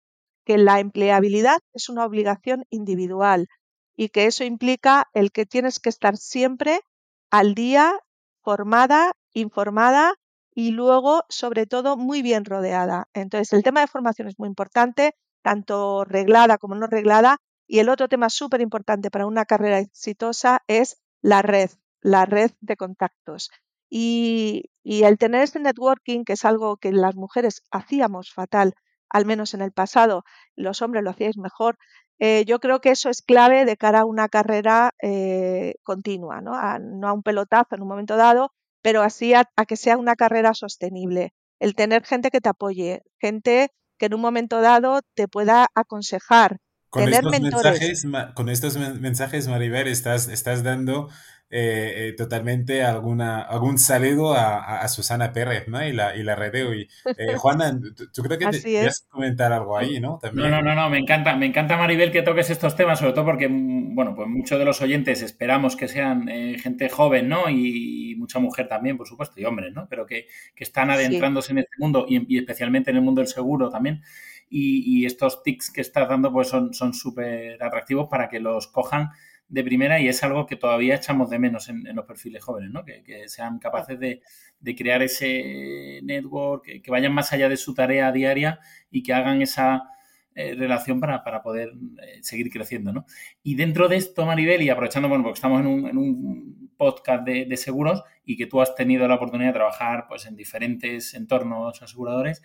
que 0.45 0.57
la 0.57 0.79
empleabilidad 0.79 1.59
es 1.73 1.89
una 1.89 2.05
obligación 2.05 2.65
individual 2.69 3.47
y 3.95 4.09
que 4.09 4.25
eso 4.25 4.43
implica 4.43 5.07
el 5.13 5.31
que 5.31 5.45
tienes 5.45 5.79
que 5.79 5.89
estar 5.89 6.17
siempre 6.17 6.81
al 7.29 7.53
día, 7.53 7.99
formada, 8.41 9.13
informada 9.33 10.15
y 10.55 10.71
luego, 10.71 11.23
sobre 11.29 11.65
todo, 11.65 11.97
muy 11.97 12.21
bien 12.21 12.45
rodeada. 12.45 13.07
Entonces, 13.13 13.53
el 13.53 13.63
tema 13.63 13.81
de 13.81 13.87
formación 13.87 14.27
es 14.27 14.39
muy 14.39 14.47
importante, 14.47 15.15
tanto 15.41 16.03
reglada 16.05 16.57
como 16.57 16.75
no 16.75 16.87
reglada. 16.87 17.37
Y 17.67 17.79
el 17.79 17.89
otro 17.89 18.09
tema 18.09 18.29
súper 18.29 18.61
importante 18.61 19.11
para 19.11 19.27
una 19.27 19.45
carrera 19.45 19.79
exitosa 19.79 20.63
es 20.67 20.97
la 21.21 21.41
red, 21.41 21.69
la 22.01 22.25
red 22.25 22.51
de 22.61 22.77
contactos. 22.77 23.51
Y, 23.89 24.71
y, 24.83 25.03
el 25.03 25.17
tener 25.17 25.43
este 25.43 25.59
networking, 25.59 26.23
que 26.23 26.33
es 26.33 26.45
algo 26.45 26.77
que 26.77 26.91
las 26.91 27.15
mujeres 27.15 27.63
hacíamos 27.71 28.31
fatal, 28.31 28.75
al 29.09 29.25
menos 29.25 29.53
en 29.53 29.61
el 29.61 29.71
pasado, 29.71 30.23
los 30.55 30.81
hombres 30.81 31.03
lo 31.03 31.09
hacíais 31.09 31.37
mejor, 31.37 31.77
eh, 32.19 32.43
yo 32.45 32.59
creo 32.59 32.81
que 32.81 32.91
eso 32.91 33.09
es 33.09 33.21
clave 33.21 33.63
de 33.65 33.77
cara 33.77 34.01
a 34.01 34.05
una 34.05 34.27
carrera 34.27 34.91
eh, 35.01 35.75
continua, 35.83 36.41
¿no? 36.41 36.53
A, 36.53 36.77
no 36.77 37.07
a 37.07 37.13
un 37.13 37.23
pelotazo 37.23 37.75
en 37.75 37.81
un 37.81 37.87
momento 37.87 38.17
dado, 38.17 38.51
pero 38.81 39.01
así 39.01 39.33
a, 39.33 39.45
que 39.67 39.77
sea 39.77 39.97
una 39.97 40.15
carrera 40.15 40.53
sostenible. 40.53 41.33
El 41.59 41.75
tener 41.75 42.03
gente 42.03 42.29
que 42.29 42.41
te 42.41 42.49
apoye, 42.49 43.03
gente 43.19 43.69
que 43.97 44.07
en 44.07 44.13
un 44.13 44.21
momento 44.21 44.61
dado 44.61 45.01
te 45.15 45.27
pueda 45.27 45.67
aconsejar. 45.75 46.57
Con 46.89 47.05
tener 47.05 47.19
estos, 47.19 47.31
mentores. 47.31 47.81
mensajes, 47.81 48.33
con 48.35 48.49
estos 48.49 48.77
mensajes, 48.77 49.47
Maribel, 49.47 49.87
estás, 49.87 50.27
estás 50.27 50.63
dando 50.63 51.09
eh, 51.51 52.09
eh, 52.09 52.13
totalmente 52.13 52.83
alguna, 52.83 53.41
algún 53.41 53.79
saludo 53.79 54.35
a, 54.35 54.81
a, 54.81 54.87
Susana 54.87 55.33
Pérez, 55.33 55.67
¿no? 55.67 55.83
Y 55.83 55.91
la, 55.93 56.15
y 56.15 56.21
la 56.21 56.35
redeo. 56.35 56.75
Y, 56.75 56.87
eh, 57.17 57.33
Juana, 57.37 57.75
¿tú, 58.13 58.21
crees 58.21 58.39
que 58.39 58.51
te, 58.51 58.61
quieres 58.61 59.07
comentar 59.09 59.51
algo 59.51 59.75
ahí, 59.75 59.99
¿no? 59.99 60.19
También. 60.21 60.51
No, 60.51 60.61
no, 60.61 60.75
no, 60.75 60.91
me 60.91 60.99
encanta, 60.99 61.35
me 61.35 61.47
encanta, 61.47 61.75
Maribel, 61.75 62.11
que 62.11 62.21
toques 62.21 62.51
estos 62.51 62.75
temas, 62.75 62.99
sobre 62.99 63.13
todo 63.13 63.25
porque, 63.25 63.49
mm, 63.49 63.95
bueno, 63.95 64.13
pues 64.13 64.27
muchos 64.27 64.59
de 64.59 64.65
los 64.65 64.79
oyentes 64.83 65.23
esperamos 65.23 65.75
que 65.75 65.87
sean 65.87 66.27
gente 66.59 66.87
joven, 66.87 67.27
¿no? 67.27 67.49
Y, 67.49 68.15
mucha 68.19 68.39
mujer 68.39 68.67
también, 68.67 68.97
por 68.97 69.07
supuesto, 69.07 69.39
y 69.39 69.45
hombres, 69.45 69.73
¿no? 69.73 69.87
Pero 69.89 70.05
que, 70.05 70.27
que 70.53 70.63
están 70.63 70.91
adentrándose 70.91 71.47
sí. 71.47 71.51
en 71.53 71.59
este 71.59 71.75
mundo 71.79 72.05
y, 72.07 72.35
y, 72.35 72.37
especialmente 72.37 72.91
en 72.91 72.97
el 72.97 73.01
mundo 73.01 73.21
del 73.21 73.27
seguro 73.27 73.69
también. 73.69 74.03
Y, 74.49 74.83
y 74.85 75.05
estos 75.05 75.41
tics 75.41 75.71
que 75.71 75.81
estás 75.81 76.07
dando, 76.07 76.31
pues 76.31 76.49
son 76.49 76.93
súper 76.93 77.63
atractivos 77.63 78.07
para 78.07 78.29
que 78.29 78.39
los 78.39 78.67
cojan 78.67 79.09
de 79.49 79.63
primera 79.63 79.99
y 79.99 80.07
es 80.07 80.23
algo 80.23 80.45
que 80.45 80.55
todavía 80.55 80.95
echamos 80.95 81.29
de 81.29 81.39
menos 81.39 81.67
en, 81.69 81.85
en 81.87 81.95
los 81.95 82.05
perfiles 82.05 82.43
jóvenes, 82.43 82.71
¿no? 82.71 82.85
Que, 82.85 83.03
que 83.03 83.27
sean 83.27 83.59
capaces 83.59 83.99
de, 83.99 84.21
de, 84.59 84.75
crear 84.75 85.01
ese 85.01 85.99
network, 86.03 86.63
que, 86.65 86.81
que, 86.81 86.91
vayan 86.91 87.13
más 87.13 87.33
allá 87.33 87.49
de 87.49 87.57
su 87.57 87.73
tarea 87.73 88.11
diaria 88.11 88.59
y 88.91 89.03
que 89.03 89.13
hagan 89.13 89.41
esa 89.41 89.89
eh, 90.35 90.55
relación 90.55 90.99
para, 90.99 91.23
para 91.23 91.41
poder 91.41 91.73
eh, 92.01 92.19
seguir 92.21 92.49
creciendo, 92.51 92.93
¿no? 92.93 93.05
Y 93.43 93.55
dentro 93.55 93.87
de 93.89 93.97
esto, 93.97 94.25
Maribel, 94.25 94.61
y 94.61 94.69
aprovechando, 94.69 95.09
bueno, 95.09 95.23
porque 95.23 95.37
estamos 95.37 95.59
en 95.59 95.67
un, 95.67 95.87
en 95.87 95.97
un 95.97 96.71
podcast 96.77 97.25
de, 97.25 97.45
de, 97.45 97.57
seguros 97.57 98.03
y 98.23 98.37
que 98.37 98.45
tú 98.45 98.61
has 98.61 98.73
tenido 98.75 99.05
la 99.07 99.15
oportunidad 99.15 99.49
de 99.49 99.55
trabajar 99.55 100.05
pues, 100.07 100.27
en 100.27 100.35
diferentes 100.35 101.13
entornos 101.13 101.81
aseguradores, 101.81 102.41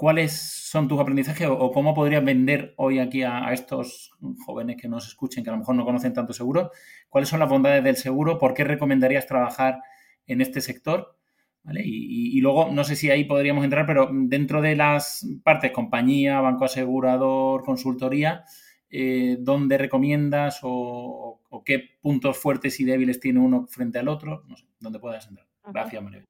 ¿Cuáles 0.00 0.32
son 0.32 0.88
tus 0.88 0.98
aprendizajes 0.98 1.46
o, 1.46 1.70
cómo 1.72 1.92
podrías 1.92 2.24
vender 2.24 2.72
hoy 2.78 3.00
aquí 3.00 3.22
a, 3.22 3.46
a, 3.46 3.52
estos 3.52 4.12
jóvenes 4.46 4.78
que 4.80 4.88
nos 4.88 5.06
escuchen, 5.06 5.44
que 5.44 5.50
a 5.50 5.52
lo 5.52 5.58
mejor 5.58 5.74
no 5.74 5.84
conocen 5.84 6.14
tanto 6.14 6.32
seguro? 6.32 6.70
¿Cuáles 7.10 7.28
son 7.28 7.38
las 7.38 7.50
bondades 7.50 7.84
del 7.84 7.96
seguro? 7.96 8.38
¿Por 8.38 8.54
qué 8.54 8.64
recomendarías 8.64 9.26
trabajar 9.26 9.82
en 10.26 10.40
este 10.40 10.62
sector? 10.62 11.18
¿Vale? 11.64 11.82
Y, 11.84 11.88
y, 11.90 12.38
y, 12.38 12.40
luego, 12.40 12.70
no 12.72 12.82
sé 12.82 12.96
si 12.96 13.10
ahí 13.10 13.24
podríamos 13.24 13.62
entrar, 13.62 13.84
pero 13.84 14.08
dentro 14.10 14.62
de 14.62 14.74
las 14.74 15.28
partes 15.44 15.70
compañía, 15.70 16.40
banco 16.40 16.64
asegurador, 16.64 17.62
consultoría, 17.62 18.44
eh, 18.88 19.36
¿dónde 19.38 19.76
recomiendas 19.76 20.60
o, 20.62 21.42
o, 21.46 21.62
qué 21.62 21.98
puntos 22.00 22.38
fuertes 22.38 22.80
y 22.80 22.84
débiles 22.84 23.20
tiene 23.20 23.40
uno 23.40 23.66
frente 23.66 23.98
al 23.98 24.08
otro? 24.08 24.44
No 24.48 24.56
sé, 24.56 24.64
¿dónde 24.78 24.98
puedas 24.98 25.28
entrar? 25.28 25.46
Gracias, 25.62 26.02
María. 26.02 26.29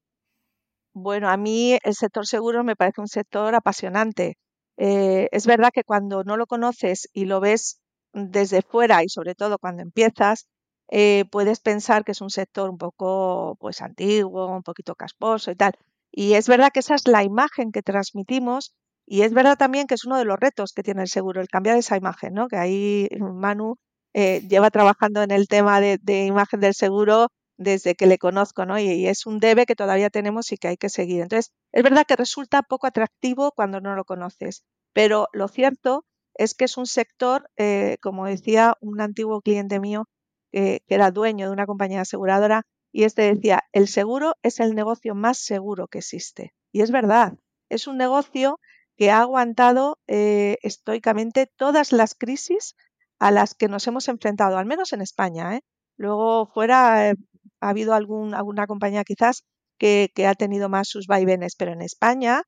Bueno, 0.93 1.29
a 1.29 1.37
mí 1.37 1.77
el 1.83 1.95
sector 1.95 2.25
seguro 2.27 2.63
me 2.63 2.75
parece 2.75 3.01
un 3.01 3.07
sector 3.07 3.55
apasionante. 3.55 4.37
Eh, 4.77 5.29
es 5.31 5.45
verdad 5.47 5.71
que 5.73 5.83
cuando 5.83 6.23
no 6.23 6.37
lo 6.37 6.47
conoces 6.47 7.07
y 7.13 7.25
lo 7.25 7.39
ves 7.39 7.79
desde 8.13 8.61
fuera 8.61 9.03
y 9.03 9.09
sobre 9.09 9.35
todo 9.35 9.57
cuando 9.57 9.83
empiezas, 9.83 10.47
eh, 10.89 11.25
puedes 11.31 11.59
pensar 11.61 12.03
que 12.03 12.11
es 12.11 12.19
un 12.21 12.29
sector 12.29 12.69
un 12.69 12.77
poco 12.77 13.55
pues 13.59 13.81
antiguo, 13.81 14.47
un 14.53 14.63
poquito 14.63 14.95
casposo 14.95 15.51
y 15.51 15.55
tal. 15.55 15.73
Y 16.11 16.33
es 16.33 16.47
verdad 16.49 16.71
que 16.73 16.79
esa 16.81 16.95
es 16.95 17.07
la 17.07 17.23
imagen 17.23 17.71
que 17.71 17.81
transmitimos 17.83 18.73
y 19.05 19.21
es 19.21 19.33
verdad 19.33 19.57
también 19.57 19.87
que 19.87 19.95
es 19.95 20.03
uno 20.05 20.17
de 20.17 20.25
los 20.25 20.37
retos 20.39 20.73
que 20.73 20.83
tiene 20.83 21.01
el 21.03 21.07
seguro, 21.07 21.39
el 21.41 21.47
cambiar 21.47 21.77
esa 21.77 21.95
imagen, 21.97 22.33
¿no? 22.33 22.47
Que 22.49 22.57
ahí 22.57 23.07
Manu 23.19 23.75
eh, 24.13 24.41
lleva 24.49 24.69
trabajando 24.71 25.21
en 25.23 25.31
el 25.31 25.47
tema 25.47 25.79
de, 25.79 25.97
de 26.01 26.25
imagen 26.25 26.59
del 26.59 26.73
seguro 26.73 27.27
desde 27.63 27.95
que 27.95 28.07
le 28.07 28.17
conozco, 28.17 28.65
¿no? 28.65 28.79
Y, 28.79 29.07
es 29.07 29.25
un 29.25 29.39
debe 29.39 29.65
que 29.65 29.75
todavía 29.75 30.09
tenemos 30.09 30.51
y 30.51 30.57
que 30.57 30.69
hay 30.69 30.77
que 30.77 30.89
seguir. 30.89 31.21
Entonces, 31.21 31.51
es 31.71 31.83
verdad 31.83 32.05
que 32.07 32.15
resulta 32.15 32.63
poco 32.63 32.87
atractivo 32.87 33.51
cuando 33.51 33.81
no 33.81 33.95
lo 33.95 34.05
conoces, 34.05 34.63
pero 34.93 35.27
lo 35.33 35.47
cierto 35.47 36.05
es 36.35 36.53
que 36.53 36.65
es 36.65 36.77
un 36.77 36.87
sector, 36.87 37.49
eh, 37.57 37.97
como 38.01 38.25
decía 38.25 38.75
un 38.81 39.01
antiguo 39.01 39.41
cliente 39.41 39.79
mío, 39.79 40.07
eh, 40.53 40.79
que 40.87 40.95
era 40.95 41.11
dueño 41.11 41.47
de 41.47 41.53
una 41.53 41.65
compañía 41.65 42.01
aseguradora, 42.01 42.63
y 42.91 43.03
este 43.03 43.33
decía, 43.33 43.63
el 43.71 43.87
seguro 43.87 44.33
es 44.43 44.59
el 44.59 44.75
negocio 44.75 45.15
más 45.15 45.37
seguro 45.37 45.87
que 45.87 45.99
existe. 45.99 46.53
Y 46.73 46.81
es 46.81 46.91
verdad, 46.91 47.35
es 47.69 47.87
un 47.87 47.97
negocio 47.97 48.59
que 48.97 49.11
ha 49.11 49.21
aguantado 49.21 49.99
eh, 50.07 50.57
estoicamente 50.61 51.47
todas 51.55 51.91
las 51.91 52.15
crisis 52.15 52.75
a 53.19 53.31
las 53.31 53.53
que 53.53 53.67
nos 53.67 53.87
hemos 53.87 54.07
enfrentado, 54.07 54.57
al 54.57 54.65
menos 54.65 54.93
en 54.93 55.01
España. 55.01 55.59
Luego 55.97 56.47
fuera 56.47 57.13
ha 57.61 57.69
habido 57.69 57.93
algún, 57.93 58.33
alguna 58.33 58.67
compañía 58.67 59.03
quizás 59.03 59.45
que, 59.77 60.11
que, 60.15 60.27
ha 60.27 60.35
tenido 60.35 60.69
más 60.69 60.89
sus 60.89 61.07
vaivenes, 61.07 61.55
pero 61.55 61.71
en 61.73 61.81
España 61.81 62.43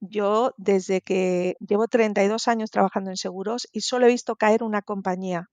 yo 0.00 0.52
desde 0.58 1.00
que 1.00 1.56
llevo 1.60 1.88
32 1.88 2.48
años 2.48 2.70
trabajando 2.70 3.10
en 3.10 3.16
seguros 3.16 3.66
y 3.72 3.80
solo 3.80 4.06
he 4.06 4.10
visto 4.10 4.36
caer 4.36 4.62
una 4.62 4.82
compañía, 4.82 5.48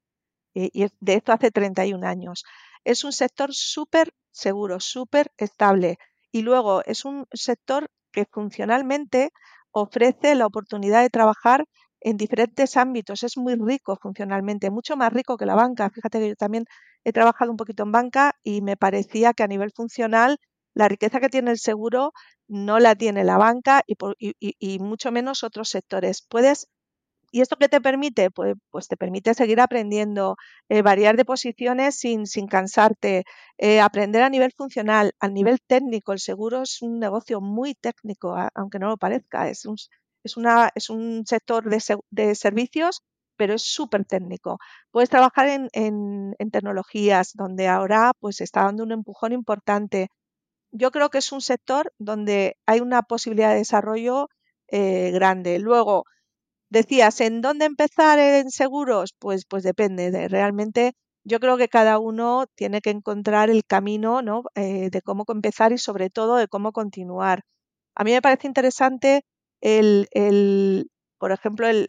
y, 0.53 0.87
de 0.99 1.13
esto 1.13 1.31
hace 1.31 1.51
31 1.51 2.03
años. 2.03 2.43
Es 2.83 3.03
un 3.03 3.13
sector 3.13 3.53
súper 3.53 4.13
seguro, 4.31 4.79
súper 4.79 5.31
estable 5.37 5.97
y 6.31 6.41
luego 6.41 6.83
es 6.85 7.05
un 7.05 7.25
sector 7.31 7.89
que 8.11 8.25
funcionalmente 8.25 9.31
ofrece 9.71 10.35
la 10.35 10.45
oportunidad 10.45 11.01
de 11.01 11.09
trabajar 11.09 11.65
en 12.03 12.17
diferentes 12.17 12.77
ámbitos. 12.77 13.23
Es 13.23 13.37
muy 13.37 13.55
rico 13.55 13.97
funcionalmente, 14.01 14.69
mucho 14.69 14.95
más 14.97 15.11
rico 15.13 15.37
que 15.37 15.45
la 15.45 15.55
banca. 15.55 15.89
Fíjate 15.89 16.19
que 16.19 16.29
yo 16.29 16.35
también 16.35 16.65
he 17.03 17.13
trabajado 17.13 17.51
un 17.51 17.57
poquito 17.57 17.83
en 17.83 17.91
banca 17.91 18.35
y 18.43 18.61
me 18.61 18.77
parecía 18.77 19.33
que 19.33 19.43
a 19.43 19.47
nivel 19.47 19.71
funcional 19.71 20.37
la 20.73 20.87
riqueza 20.87 21.19
que 21.19 21.29
tiene 21.29 21.51
el 21.51 21.59
seguro 21.59 22.13
no 22.47 22.79
la 22.79 22.95
tiene 22.95 23.23
la 23.23 23.37
banca 23.37 23.83
y, 23.87 23.95
por, 23.95 24.15
y, 24.19 24.79
mucho 24.79 25.11
menos 25.11 25.43
otros 25.43 25.69
sectores. 25.69 26.25
Puedes 26.27 26.67
¿Y 27.31 27.41
esto 27.41 27.57
qué 27.57 27.67
te 27.67 27.81
permite? 27.81 28.29
Pues, 28.31 28.55
pues 28.69 28.87
te 28.87 28.95
permite 28.95 29.33
seguir 29.33 29.59
aprendiendo, 29.59 30.37
eh, 30.69 30.83
variar 30.83 31.17
de 31.17 31.25
posiciones 31.25 31.95
sin, 31.97 32.27
sin 32.27 32.47
cansarte, 32.47 33.23
eh, 33.57 33.81
aprender 33.81 34.21
a 34.21 34.29
nivel 34.29 34.51
funcional, 34.55 35.13
a 35.19 35.27
nivel 35.29 35.59
técnico. 35.65 36.13
El 36.13 36.19
seguro 36.19 36.61
es 36.61 36.81
un 36.83 36.99
negocio 36.99 37.41
muy 37.41 37.73
técnico, 37.73 38.35
aunque 38.53 38.77
no 38.77 38.87
lo 38.89 38.97
parezca. 38.97 39.49
Es 39.49 39.65
un, 39.65 39.77
es 40.23 40.37
una, 40.37 40.71
es 40.75 40.89
un 40.89 41.25
sector 41.25 41.69
de, 41.69 41.81
de 42.11 42.35
servicios 42.35 43.01
pero 43.35 43.55
es 43.55 43.63
súper 43.63 44.05
técnico. 44.05 44.59
Puedes 44.91 45.09
trabajar 45.09 45.47
en, 45.47 45.69
en, 45.73 46.35
en, 46.39 46.51
tecnologías, 46.51 47.31
donde 47.33 47.67
ahora 47.67 48.13
pues 48.19 48.41
está 48.41 48.63
dando 48.63 48.83
un 48.83 48.91
empujón 48.91 49.33
importante. 49.33 50.09
Yo 50.71 50.91
creo 50.91 51.09
que 51.09 51.19
es 51.19 51.31
un 51.31 51.41
sector 51.41 51.93
donde 51.99 52.57
hay 52.65 52.81
una 52.81 53.03
posibilidad 53.03 53.51
de 53.51 53.57
desarrollo 53.59 54.29
eh, 54.69 55.11
grande. 55.11 55.59
Luego, 55.59 56.05
decías, 56.69 57.21
¿en 57.21 57.41
dónde 57.41 57.65
empezar 57.65 58.19
en 58.19 58.51
seguros? 58.51 59.13
Pues, 59.19 59.45
pues 59.47 59.63
depende. 59.63 60.11
De, 60.11 60.27
realmente 60.27 60.93
yo 61.23 61.39
creo 61.39 61.57
que 61.57 61.69
cada 61.69 61.99
uno 61.99 62.45
tiene 62.55 62.81
que 62.81 62.89
encontrar 62.91 63.49
el 63.49 63.63
camino 63.65 64.21
¿no? 64.21 64.43
eh, 64.55 64.89
de 64.91 65.01
cómo 65.01 65.25
empezar 65.29 65.71
y 65.73 65.77
sobre 65.77 66.09
todo 66.09 66.37
de 66.37 66.47
cómo 66.47 66.71
continuar. 66.73 67.43
A 67.95 68.03
mí 68.03 68.11
me 68.11 68.21
parece 68.21 68.47
interesante 68.47 69.23
por 71.17 71.31
ejemplo, 71.31 71.67
el, 71.67 71.87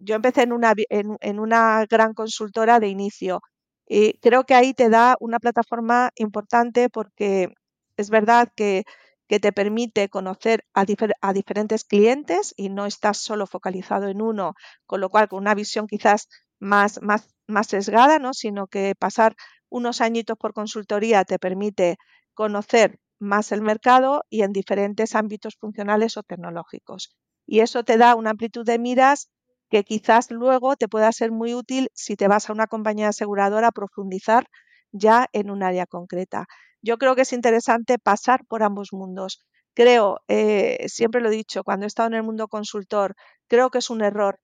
yo 0.00 0.14
empecé 0.16 0.42
en 0.42 1.40
una, 1.40 1.86
gran 1.86 2.14
consultora 2.14 2.80
de 2.80 2.88
inicio 2.88 3.40
y 3.86 4.14
creo 4.20 4.44
que 4.44 4.54
ahí 4.54 4.74
te 4.74 4.88
da 4.88 5.16
una 5.20 5.38
plataforma 5.38 6.10
importante 6.16 6.88
porque 6.88 7.52
es 7.96 8.10
verdad 8.10 8.48
que, 8.54 8.84
te 9.28 9.52
permite 9.52 10.08
conocer 10.08 10.64
a, 10.74 10.84
difer 10.84 11.14
a, 11.20 11.32
diferentes 11.32 11.84
clientes 11.84 12.52
y 12.56 12.68
no 12.68 12.84
estás 12.84 13.18
solo 13.18 13.46
focalizado 13.46 14.08
en 14.08 14.20
uno, 14.22 14.54
con 14.86 15.00
lo 15.00 15.08
cual 15.08 15.28
con 15.28 15.38
una 15.38 15.54
visión 15.54 15.86
quizás 15.86 16.28
más, 16.58 17.00
más, 17.00 17.28
más 17.46 17.68
sesgada, 17.68 18.18
¿no? 18.18 18.34
sino 18.34 18.66
que 18.66 18.94
pasar 18.98 19.36
unos 19.68 20.00
añitos 20.00 20.36
por 20.36 20.52
consultoría 20.52 21.24
te 21.24 21.38
permite 21.38 21.96
conocer 22.34 22.98
más 23.20 23.52
el 23.52 23.62
mercado 23.62 24.24
y 24.30 24.42
en 24.42 24.52
diferentes 24.52 25.14
ámbitos 25.14 25.56
funcionales 25.60 26.16
o 26.16 26.22
tecnológicos. 26.22 27.16
Y 27.46 27.60
eso 27.60 27.84
te 27.84 27.98
da 27.98 28.14
una 28.16 28.30
amplitud 28.30 28.64
de 28.66 28.78
miras 28.78 29.30
que 29.70 29.84
quizás 29.84 30.30
luego 30.30 30.76
te 30.76 30.88
pueda 30.88 31.12
ser 31.12 31.30
muy 31.30 31.54
útil 31.54 31.90
si 31.94 32.16
te 32.16 32.28
vas 32.28 32.50
a 32.50 32.52
una 32.52 32.66
compañía 32.66 33.08
aseguradora 33.08 33.68
a 33.68 33.72
profundizar 33.72 34.46
ya 34.92 35.26
en 35.32 35.50
un 35.50 35.62
área 35.62 35.86
concreta. 35.86 36.46
Yo 36.82 36.98
creo 36.98 37.14
que 37.14 37.22
es 37.22 37.32
interesante 37.32 37.98
pasar 37.98 38.44
por 38.46 38.62
ambos 38.62 38.88
mundos. 38.92 39.44
Creo, 39.74 40.18
eh, 40.28 40.86
siempre 40.88 41.20
lo 41.20 41.28
he 41.28 41.32
dicho, 41.36 41.62
cuando 41.62 41.86
he 41.86 41.88
estado 41.88 42.08
en 42.08 42.14
el 42.14 42.22
mundo 42.24 42.48
consultor, 42.48 43.14
creo 43.48 43.70
que 43.70 43.78
es 43.78 43.90
un 43.90 44.02
error 44.02 44.40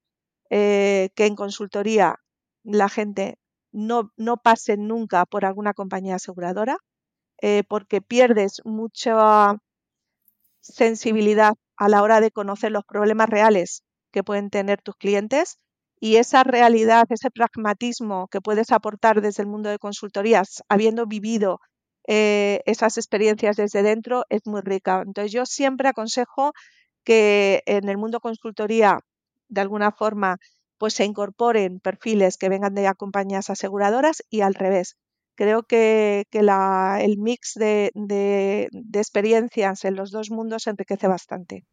eh, 0.50 1.10
que 1.16 1.26
en 1.26 1.36
consultoría 1.36 2.16
la 2.64 2.88
gente 2.88 3.38
no, 3.72 4.12
no 4.16 4.36
pase 4.38 4.76
nunca 4.76 5.26
por 5.26 5.44
alguna 5.44 5.74
compañía 5.74 6.16
aseguradora, 6.16 6.78
eh, 7.42 7.64
porque 7.68 8.00
pierdes 8.00 8.60
mucha 8.64 9.56
sensibilidad 10.60 11.54
a 11.76 11.88
la 11.88 12.02
hora 12.02 12.20
de 12.20 12.30
conocer 12.30 12.72
los 12.72 12.84
problemas 12.84 13.28
reales 13.28 13.82
que 14.12 14.24
pueden 14.24 14.50
tener 14.50 14.82
tus 14.82 14.96
clientes 14.96 15.58
y 16.00 16.16
esa 16.16 16.44
realidad, 16.44 17.04
ese 17.10 17.30
pragmatismo 17.30 18.28
que 18.28 18.40
puedes 18.40 18.70
aportar 18.72 19.22
desde 19.22 19.42
el 19.42 19.48
mundo 19.48 19.70
de 19.70 19.78
consultorías, 19.78 20.62
habiendo 20.68 21.06
vivido 21.06 21.60
eh, 22.06 22.60
esas 22.66 22.98
experiencias 22.98 23.56
desde 23.56 23.82
dentro, 23.82 24.24
es 24.28 24.42
muy 24.46 24.60
rica. 24.60 25.02
Entonces 25.06 25.32
yo 25.32 25.46
siempre 25.46 25.88
aconsejo 25.88 26.52
que 27.04 27.62
en 27.66 27.88
el 27.88 27.98
mundo 27.98 28.20
consultoría, 28.20 28.98
de 29.48 29.60
alguna 29.62 29.92
forma, 29.92 30.38
pues 30.78 30.94
se 30.94 31.04
incorporen 31.04 31.80
perfiles 31.80 32.36
que 32.38 32.48
vengan 32.50 32.74
de 32.74 32.92
compañías 32.96 33.50
aseguradoras 33.50 34.22
y 34.30 34.42
al 34.42 34.54
revés. 34.54 34.96
Creo 35.36 35.62
que, 35.62 36.26
el 36.32 37.18
mix 37.18 37.54
de, 37.54 37.90
de 37.94 38.98
experiencias 38.98 39.84
en 39.84 39.94
los 39.94 40.10
dos 40.10 40.30
mundos 40.30 40.66
enriquece 40.66 41.06
bastante. 41.08 41.64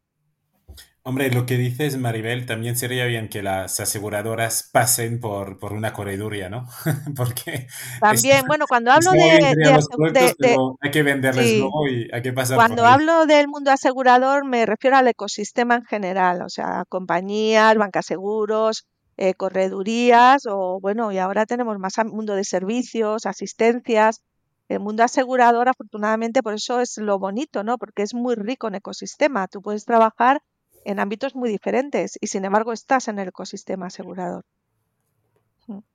Hombre, 1.06 1.30
lo 1.30 1.44
que 1.44 1.58
dices, 1.58 1.98
Maribel, 1.98 2.46
también 2.46 2.78
sería 2.78 3.04
bien 3.04 3.28
que 3.28 3.42
las 3.42 3.78
aseguradoras 3.78 4.70
pasen 4.72 5.20
por, 5.20 5.58
por 5.58 5.74
una 5.74 5.92
correduría, 5.92 6.48
¿no? 6.48 6.66
Porque... 7.14 7.66
También, 8.00 8.46
bueno, 8.46 8.64
cuando 8.66 8.90
hablo 8.90 9.10
de, 9.12 10.74
hay 10.80 10.90
que 10.90 11.02
venderles 11.02 11.58
luego 11.58 11.88
y 11.88 12.08
hay 12.10 12.22
que 12.22 12.32
pasar 12.32 12.56
Cuando 12.56 12.86
hablo 12.86 13.26
del 13.26 13.48
mundo 13.48 13.70
asegurador 13.70 14.46
me 14.46 14.64
refiero 14.64 14.96
al 14.96 15.06
ecosistema 15.06 15.74
en 15.74 15.84
general, 15.84 16.40
o 16.40 16.48
sea, 16.48 16.84
compañías, 16.88 17.76
bancas 17.76 18.06
seguros, 18.06 18.86
eh, 19.16 19.34
corredurías 19.34 20.46
o, 20.46 20.80
bueno, 20.80 21.12
y 21.12 21.18
ahora 21.18 21.46
tenemos 21.46 21.78
más 21.78 21.94
mundo 22.04 22.34
de 22.34 22.44
servicios, 22.44 23.26
asistencias. 23.26 24.22
El 24.68 24.80
mundo 24.80 25.02
asegurador, 25.04 25.68
afortunadamente, 25.68 26.42
por 26.42 26.54
eso 26.54 26.80
es 26.80 26.96
lo 26.98 27.18
bonito, 27.18 27.62
¿no? 27.64 27.76
Porque 27.78 28.02
es 28.02 28.14
muy 28.14 28.34
rico 28.34 28.68
en 28.68 28.76
ecosistema. 28.76 29.46
Tú 29.46 29.60
puedes 29.60 29.84
trabajar 29.84 30.42
en 30.84 31.00
ámbitos 31.00 31.34
muy 31.34 31.50
diferentes 31.50 32.18
y 32.20 32.26
sin 32.28 32.44
embargo 32.44 32.72
estás 32.72 33.08
en 33.08 33.18
el 33.18 33.28
ecosistema 33.28 33.86
asegurador. 33.86 34.44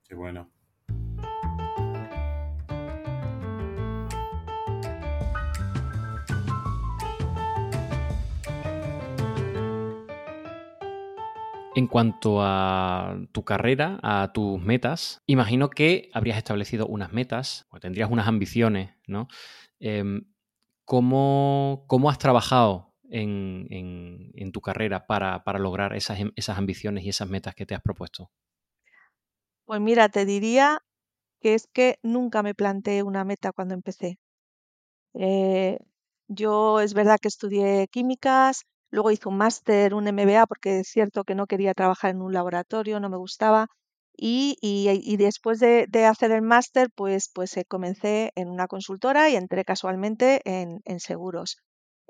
Qué 0.07 0.15
bueno. 0.15 0.49
En 11.79 11.87
cuanto 11.87 12.41
a 12.41 13.15
tu 13.31 13.45
carrera, 13.45 14.01
a 14.03 14.33
tus 14.33 14.61
metas, 14.61 15.21
imagino 15.27 15.69
que 15.69 16.09
habrías 16.13 16.37
establecido 16.37 16.85
unas 16.85 17.13
metas 17.13 17.67
o 17.69 17.79
tendrías 17.79 18.11
unas 18.11 18.27
ambiciones, 18.27 18.91
¿no? 19.07 19.29
Em, 19.79 20.25
¿cómo, 20.83 21.85
¿Cómo 21.87 22.09
has 22.09 22.17
trabajado 22.17 22.93
en, 23.09 24.51
tu 24.51 24.59
carrera 24.59 25.07
para, 25.07 25.41
lograr 25.57 25.95
esas, 25.95 26.19
em, 26.19 26.33
esas 26.35 26.57
ambiciones 26.57 27.05
y 27.05 27.09
esas 27.09 27.29
metas 27.29 27.55
que 27.55 27.65
te 27.65 27.75
has 27.75 27.81
propuesto? 27.81 28.29
Pues 29.63 29.79
mira, 29.79 30.09
te 30.09 30.25
diría 30.25 30.79
que 31.39 31.53
es 31.53 31.67
que 31.71 31.97
nunca 32.03 32.43
me 32.43 32.55
planteé 32.55 33.03
una 33.03 33.23
meta 33.23 33.53
cuando 33.53 33.73
empecé. 33.73 34.19
Eh, 35.13 35.79
yo 36.27 36.81
es 36.81 36.93
verdad 36.93 37.19
que 37.21 37.29
estudié 37.29 37.87
químicas, 37.89 38.65
luego 38.89 39.11
hice 39.11 39.29
un 39.29 39.37
máster, 39.37 39.93
un 39.93 40.07
MBA, 40.07 40.45
porque 40.47 40.79
es 40.79 40.87
cierto 40.89 41.23
que 41.23 41.35
no 41.35 41.47
quería 41.47 41.73
trabajar 41.73 42.11
en 42.11 42.21
un 42.21 42.33
laboratorio, 42.33 42.99
no 42.99 43.09
me 43.09 43.17
gustaba. 43.17 43.67
Y, 44.21 44.57
después 45.17 45.59
de, 45.59 45.87
hacer 46.05 46.31
el 46.31 46.41
máster, 46.41 46.89
pues, 46.93 47.29
pues 47.33 47.55
eh, 47.57 47.65
comencé 47.65 48.31
en 48.35 48.49
una 48.49 48.67
consultora 48.67 49.29
y 49.29 49.35
entré 49.35 49.63
casualmente 49.63 50.41
en, 50.45 50.81
en 50.85 50.99
seguros. 50.99 51.57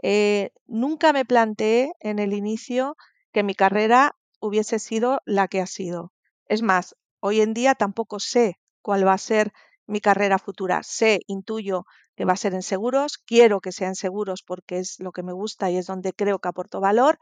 Eh, 0.02 0.52
nunca 0.66 1.14
me 1.14 1.26
planteé 1.26 1.92
en 2.00 2.20
el 2.20 2.34
inicio 2.34 2.96
que 3.32 3.44
mi 3.44 3.54
carrera 3.54 4.16
hubiese 4.40 4.80
sido 4.80 5.20
la 5.26 5.48
que 5.48 5.62
ha 5.62 5.68
sido. 5.68 6.14
Es 6.48 6.62
más, 6.62 6.96
hoy 7.20 7.42
en 7.42 7.54
día 7.54 7.76
tampoco 7.76 8.20
sé 8.20 8.56
cuál 8.82 9.06
va 9.06 9.14
a 9.14 9.18
ser 9.18 9.52
mi 9.90 10.02
carrera 10.02 10.40
futura. 10.40 10.84
Sé, 10.84 11.22
intuyo 11.28 11.86
que 12.16 12.26
va 12.26 12.34
a 12.34 12.38
ser 12.38 12.54
en 12.54 12.64
seguros, 12.64 13.18
quiero 13.18 13.60
que 13.62 13.72
sean 13.72 13.96
seguros 13.96 14.44
porque 14.44 14.80
es 14.80 15.00
lo 15.00 15.12
que 15.12 15.24
me 15.24 15.34
gusta 15.34 15.70
y 15.72 15.78
es 15.78 15.88
donde 15.88 16.14
creo 16.14 16.40
que 16.40 16.50
aporto 16.50 16.80
valor, 16.82 17.20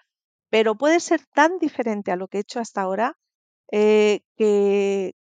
pero 0.49 0.75
puede 0.75 0.99
ser 0.99 1.21
tan 1.33 1.59
diferente 1.59 2.11
a 2.11 2.15
lo 2.15 2.27
que 2.27 2.37
he 2.39 2.41
hecho 2.41 2.59
hasta 2.59 2.81
ahora 2.81 3.17
eh, 3.71 4.21
que 4.37 5.13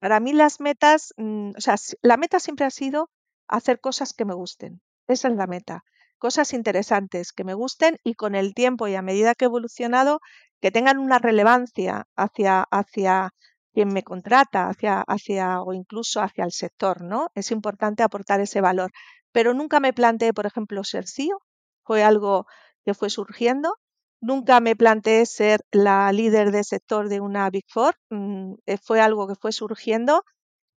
para 0.00 0.20
mí 0.20 0.32
las 0.32 0.60
metas, 0.60 1.14
mm, 1.16 1.52
o 1.56 1.60
sea, 1.60 1.76
la 2.02 2.16
meta 2.16 2.40
siempre 2.40 2.66
ha 2.66 2.70
sido 2.70 3.10
hacer 3.48 3.80
cosas 3.80 4.12
que 4.14 4.24
me 4.24 4.34
gusten. 4.34 4.80
Esa 5.08 5.28
es 5.28 5.36
la 5.36 5.46
meta 5.46 5.84
cosas 6.24 6.54
interesantes 6.54 7.34
que 7.34 7.44
me 7.44 7.52
gusten 7.52 7.98
y 8.02 8.14
con 8.14 8.34
el 8.34 8.54
tiempo 8.54 8.88
y 8.88 8.94
a 8.94 9.02
medida 9.02 9.34
que 9.34 9.44
he 9.44 9.52
evolucionado, 9.52 10.20
que 10.62 10.70
tengan 10.70 10.96
una 10.98 11.18
relevancia 11.18 12.06
hacia, 12.16 12.62
hacia 12.70 13.34
quien 13.74 13.88
me 13.92 14.04
contrata, 14.04 14.68
hacia, 14.68 15.02
hacia 15.02 15.60
o 15.62 15.74
incluso 15.74 16.20
hacia 16.22 16.44
el 16.44 16.52
sector, 16.52 17.02
¿no? 17.02 17.28
Es 17.34 17.50
importante 17.50 18.02
aportar 18.02 18.40
ese 18.40 18.60
valor. 18.60 18.92
Pero 19.32 19.54
nunca 19.54 19.80
me 19.80 19.92
planteé, 19.92 20.32
por 20.32 20.46
ejemplo, 20.46 20.84
ser 20.84 21.06
CEO, 21.08 21.42
fue 21.84 22.04
algo 22.04 22.46
que 22.84 22.94
fue 22.94 23.10
surgiendo. 23.10 23.74
Nunca 24.20 24.60
me 24.60 24.76
planteé 24.76 25.26
ser 25.26 25.60
la 25.72 26.12
líder 26.12 26.52
de 26.52 26.64
sector 26.64 27.08
de 27.08 27.20
una 27.20 27.50
Big 27.50 27.64
Four, 27.68 27.94
mm, 28.10 28.54
eh, 28.66 28.78
fue 28.78 29.00
algo 29.00 29.26
que 29.28 29.34
fue 29.34 29.52
surgiendo 29.52 30.22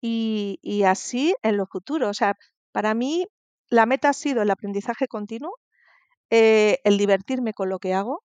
y, 0.01 0.83
así 0.85 1.35
en 1.43 1.57
lo 1.59 1.67
futuro. 1.67 2.09
O 2.11 2.15
sea, 2.15 2.35
para 2.73 2.95
mí 2.95 3.27
la 3.71 3.87
meta 3.87 4.11
ha 4.11 4.13
sido 4.15 4.43
el 4.43 4.51
aprendizaje 4.51 5.09
continuo, 5.09 5.55
eh, 6.31 6.79
el 6.85 6.99
divertirme 6.99 7.55
con 7.55 7.69
lo 7.71 7.79
que 7.79 7.95
hago 7.95 8.23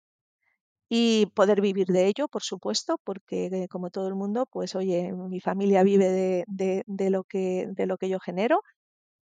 y 0.89 1.27
poder 1.35 1.61
vivir 1.61 1.87
de 1.87 2.07
ello, 2.07 2.27
por 2.27 2.43
supuesto, 2.43 2.99
porque 3.03 3.67
como 3.69 3.91
todo 3.91 4.07
el 4.07 4.15
mundo, 4.15 4.47
pues 4.47 4.75
oye, 4.75 5.13
mi 5.13 5.39
familia 5.39 5.83
vive 5.83 6.45
de, 6.47 7.09
lo, 7.09 7.23
que, 7.23 7.67
de 7.71 7.85
lo 7.85 7.97
que 7.97 8.09
yo 8.09 8.19
genero. 8.19 8.61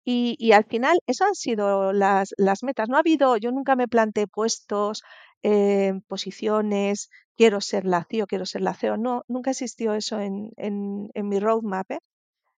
Y, 0.04 0.52
al 0.52 0.64
final, 0.64 0.98
esas 1.06 1.28
han 1.28 1.34
sido 1.36 1.92
las, 1.92 2.34
metas. 2.62 2.88
No 2.88 2.96
ha 2.96 3.00
habido, 3.00 3.36
yo 3.36 3.52
nunca 3.52 3.76
me 3.76 3.88
planteé 3.88 4.26
puestos, 4.26 5.02
eh, 5.44 5.94
posiciones, 6.08 7.08
quiero 7.36 7.60
ser 7.60 7.84
la 7.84 8.04
CEO, 8.10 8.26
quiero 8.26 8.46
ser 8.46 8.62
la 8.62 8.74
CEO. 8.74 8.96
No, 8.96 9.22
nunca 9.28 9.52
existió 9.52 9.94
eso 9.94 10.20
en, 10.20 10.50
en, 10.56 11.28
mi 11.28 11.38
roadmap. 11.38 11.90
¿eh? 11.92 11.98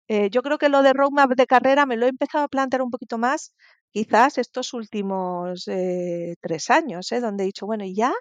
Eh, 0.09 0.31
yo 0.31 0.43
creo 0.43 0.59
que 0.59 0.69
lo 0.69 0.83
de 0.83 0.93
roadmap 0.93 1.31
de 1.33 1.47
carrera 1.47 1.87
me 1.87 1.97
lo 1.97 2.07
he 2.07 2.11
empezado 2.11 2.45
a 2.45 2.49
plantear 2.49 2.83
un 2.83 2.91
poquito 2.91 3.19
más, 3.19 3.55
quizás 3.93 4.39
estos 4.39 4.75
últimos 4.75 5.67
eh, 5.69 6.37
tres 6.41 6.71
años, 6.71 7.11
¿eh? 7.13 7.21
donde 7.21 7.45
he 7.45 7.47
dicho, 7.47 7.67
bueno, 7.67 7.85
¿y 7.85 7.95
ya? 7.95 8.13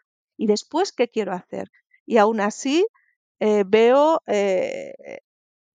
¿Y 0.43 0.47
después 0.47 0.91
qué 0.91 1.07
quiero 1.07 1.33
hacer? 1.33 1.67
Y 2.05 2.17
aún 2.17 2.41
así 2.41 2.85
veo, 3.39 4.21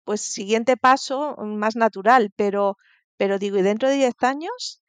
pues, 0.05 0.21
siguiente 0.23 0.77
paso 0.77 1.37
más 1.39 1.77
natural, 1.77 2.31
pero, 2.37 2.77
pero 3.19 3.39
digo, 3.39 3.59
¿y 3.59 3.63
dentro 3.63 3.89
de 3.89 3.97
diez 3.97 4.15
años? 4.21 4.81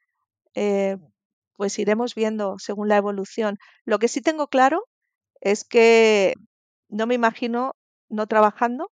pues 1.56 1.78
iremos 1.78 2.14
viendo 2.14 2.56
según 2.58 2.88
la 2.88 2.96
evolución. 2.98 3.58
Lo 3.84 3.98
que 3.98 4.08
sí 4.08 4.20
tengo 4.22 4.48
claro 4.48 4.84
es 5.40 5.64
que 5.64 6.34
no 6.88 7.06
me 7.06 7.14
imagino 7.14 7.74
no 8.10 8.26
trabajando 8.26 8.90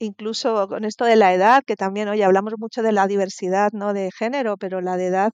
incluso 0.00 0.68
con 0.68 0.84
esto 0.84 1.04
de 1.06 1.16
la 1.16 1.34
edad, 1.34 1.62
que 1.66 1.76
también, 1.76 2.08
oye, 2.08 2.24
hablamos 2.24 2.54
mucho 2.58 2.82
de 2.82 2.92
la 2.92 3.06
diversidad, 3.08 3.72
¿no? 3.72 3.94
De 3.94 4.10
género, 4.12 4.56
pero 4.58 4.80
la 4.82 4.96
de 4.98 5.06
edad, 5.08 5.32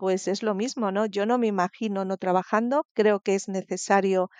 pues 0.00 0.28
es 0.28 0.42
lo 0.42 0.54
mismo, 0.54 0.90
¿no? 0.90 1.04
Yo 1.04 1.26
no 1.26 1.36
me 1.36 1.46
imagino 1.46 2.06
no 2.06 2.16
trabajando, 2.16 2.86
creo 2.94 3.20
que 3.20 3.34
es 3.34 3.48
necesario 3.48 4.30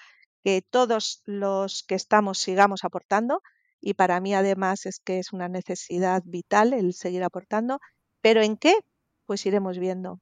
que 0.43 0.63
todos 0.63 1.23
los 1.27 1.85
que 1.87 1.95
estamos 1.95 2.39
sigamos 2.39 2.83
aportando 2.83 3.43
y 3.79 3.93
para 3.93 4.21
mí 4.21 4.33
además 4.33 4.87
es 4.87 5.01
que 5.01 5.19
es 5.19 5.35
una 5.35 5.51
necesidad 5.51 6.23
vital 6.25 6.73
el 6.73 6.95
seguir 6.95 7.23
aportando, 7.23 7.79
pero 8.23 8.41
¿en 8.41 8.57
qué? 8.57 8.75
Pues 9.27 9.45
iremos 9.45 9.79
viendo. 9.79 10.19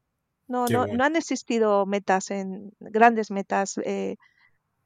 No, 0.48 0.66
no, 0.66 0.88
no 0.88 1.04
han 1.04 1.14
existido 1.14 1.86
metas 1.86 2.32
en 2.32 2.72
grandes 2.80 3.30
metas 3.30 3.78
eh, 3.84 4.16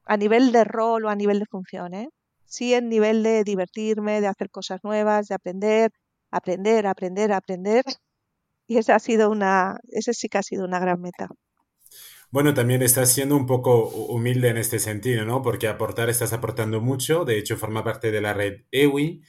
a 0.05 0.19
nivel 0.19 0.53
de 0.53 0.65
rol 0.65 1.07
o 1.07 1.09
a 1.09 1.17
nivel 1.17 1.39
de 1.39 1.47
función, 1.47 1.95
¿eh? 1.95 2.11
sí 2.45 2.75
en 2.75 2.91
nivel 2.91 3.23
de 3.23 3.43
divertirme, 3.43 4.21
de 4.21 4.27
hacer 4.27 4.51
cosas 4.51 4.85
nuevas, 4.85 5.29
de 5.29 5.35
aprender, 5.35 5.93
aprender, 6.31 6.87
aprender, 6.87 7.33
aprender. 7.33 7.85
Y 8.73 8.79
esa 8.79 8.95
ha 8.95 8.99
sido 9.01 9.29
una, 9.29 9.81
ese 9.91 10.15
sí 10.15 10.31
que 10.31 10.39
ha 10.39 10.43
sido 10.43 10.65
una 10.65 10.79
gran 10.79 10.99
meta. 10.99 11.29
Bueno, 12.31 12.55
también 12.55 12.81
estás 12.81 13.13
siendo 13.13 13.37
un 13.37 13.45
poco 13.45 13.87
humilde 13.89 14.49
en 14.49 14.57
este 14.57 14.79
sentido, 14.79 15.27
¿no? 15.27 15.43
Porque 15.43 15.69
aportar 15.69 16.09
estás 16.09 16.33
aportando 16.33 16.81
mucho. 16.81 17.27
De 17.27 17.37
hecho, 17.37 17.59
forma 17.59 17.85
parte 17.85 18.11
de 18.11 18.23
la 18.23 18.33
red 18.33 18.63
EWI. 18.71 19.23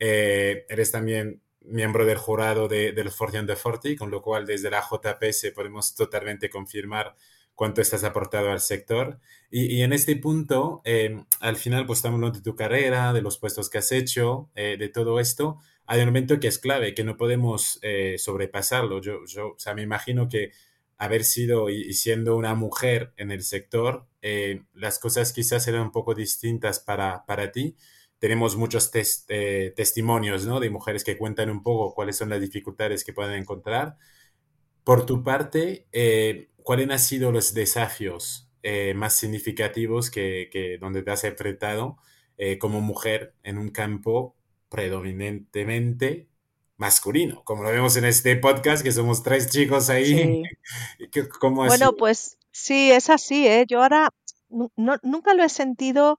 Eh, 0.00 0.66
eres 0.68 0.90
también 0.90 1.42
miembro 1.60 2.06
del 2.06 2.18
jurado 2.18 2.66
de, 2.66 2.90
del 2.90 3.12
Fortune 3.12 3.46
de 3.46 3.54
Forti, 3.54 3.94
con 3.94 4.10
lo 4.10 4.20
cual 4.20 4.46
desde 4.46 4.68
la 4.68 4.82
JPS 4.82 5.52
podemos 5.54 5.94
totalmente 5.94 6.50
confirmar 6.50 7.14
cuánto 7.54 7.80
estás 7.80 8.02
aportado 8.02 8.50
al 8.50 8.60
sector. 8.60 9.20
Y, 9.48 9.82
en 9.82 9.92
este 9.92 10.16
punto, 10.16 10.82
em, 10.84 11.24
al 11.38 11.54
final, 11.54 11.86
pues 11.86 12.00
estamos 12.00 12.16
hablando 12.16 12.38
de 12.38 12.42
tu 12.42 12.56
carrera, 12.56 13.12
de 13.12 13.22
los 13.22 13.38
puestos 13.38 13.70
que 13.70 13.78
has 13.78 13.92
hecho, 13.92 14.50
eh, 14.56 14.76
de 14.76 14.88
todo 14.88 15.20
esto. 15.20 15.58
Hay 15.88 15.98
un 15.98 16.04
elemento 16.04 16.38
que 16.38 16.46
es 16.46 16.58
clave, 16.58 16.94
que 16.94 17.02
no 17.02 17.16
podemos 17.16 17.80
eh, 17.82 18.16
sobrepasarlo. 18.18 19.00
Yo, 19.00 19.24
yo, 19.26 19.54
o 19.54 19.58
sea, 19.58 19.74
me 19.74 19.82
imagino 19.82 20.28
que 20.28 20.52
haber 20.98 21.24
sido 21.24 21.70
y, 21.70 21.92
siendo 21.94 22.36
una 22.36 22.54
mujer 22.54 23.12
en 23.16 23.32
el 23.32 23.42
sector, 23.42 24.06
eh, 24.22 24.62
las 24.72 25.00
cosas 25.00 25.32
quizás 25.32 25.66
eran 25.66 25.82
un 25.82 25.92
poco 25.92 26.14
distintas 26.14 26.78
para, 26.78 27.24
para 27.26 27.50
ti. 27.50 27.76
Tenemos 28.20 28.56
muchos 28.56 28.90
testimonios 28.90 30.46
¿no? 30.46 30.60
de 30.60 30.70
mujeres 30.70 31.04
que 31.04 31.16
cuentan 31.16 31.50
un 31.50 31.62
poco 31.62 31.94
cuáles 31.94 32.16
son 32.16 32.28
las 32.28 32.40
dificultades 32.40 33.04
que 33.04 33.12
pueden 33.12 33.34
encontrar. 33.34 33.96
Por 34.84 35.06
tu 35.06 35.22
parte, 35.22 35.86
¿cuáles 36.62 36.90
han 36.90 36.98
sido 36.98 37.32
los 37.32 37.54
desafíos 37.54 38.48
eh, 38.62 38.92
más 38.94 39.14
significativos 39.14 40.10
que, 40.10 40.78
donde 40.80 41.02
te 41.02 41.10
has 41.12 41.22
enfrentado 41.24 41.96
eh, 42.36 42.58
como 42.58 42.80
mujer 42.80 43.34
en 43.44 43.56
un 43.56 43.70
campo 43.70 44.36
predominantemente 44.68 46.28
masculino, 46.76 47.42
como 47.44 47.62
lo 47.62 47.70
vemos 47.70 47.96
en 47.96 48.04
este 48.04 48.36
podcast, 48.36 48.82
que 48.82 48.92
somos 48.92 49.22
tres 49.22 49.50
chicos 49.50 49.90
ahí. 49.90 50.42
bueno, 51.42 51.94
pues 51.96 52.38
sí, 52.52 52.90
es 52.92 53.10
así. 53.10 53.46
¿eh? 53.46 53.64
Yo 53.66 53.82
ahora 53.82 54.10
nunca 54.48 55.34
lo 55.34 55.42
he 55.42 55.48
sentido 55.48 56.18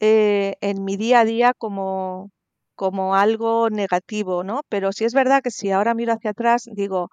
en 0.00 0.84
mi 0.84 0.96
día 0.96 1.20
a 1.20 1.24
día 1.24 1.54
como, 1.54 2.30
como 2.76 3.16
algo 3.16 3.68
negativo, 3.70 4.44
¿no? 4.44 4.62
Pero 4.68 4.92
sí 4.92 5.04
es 5.04 5.14
verdad 5.14 5.42
que 5.42 5.50
si 5.50 5.72
ahora 5.72 5.94
miro 5.94 6.12
hacia 6.12 6.30
atrás, 6.30 6.68
digo, 6.72 7.10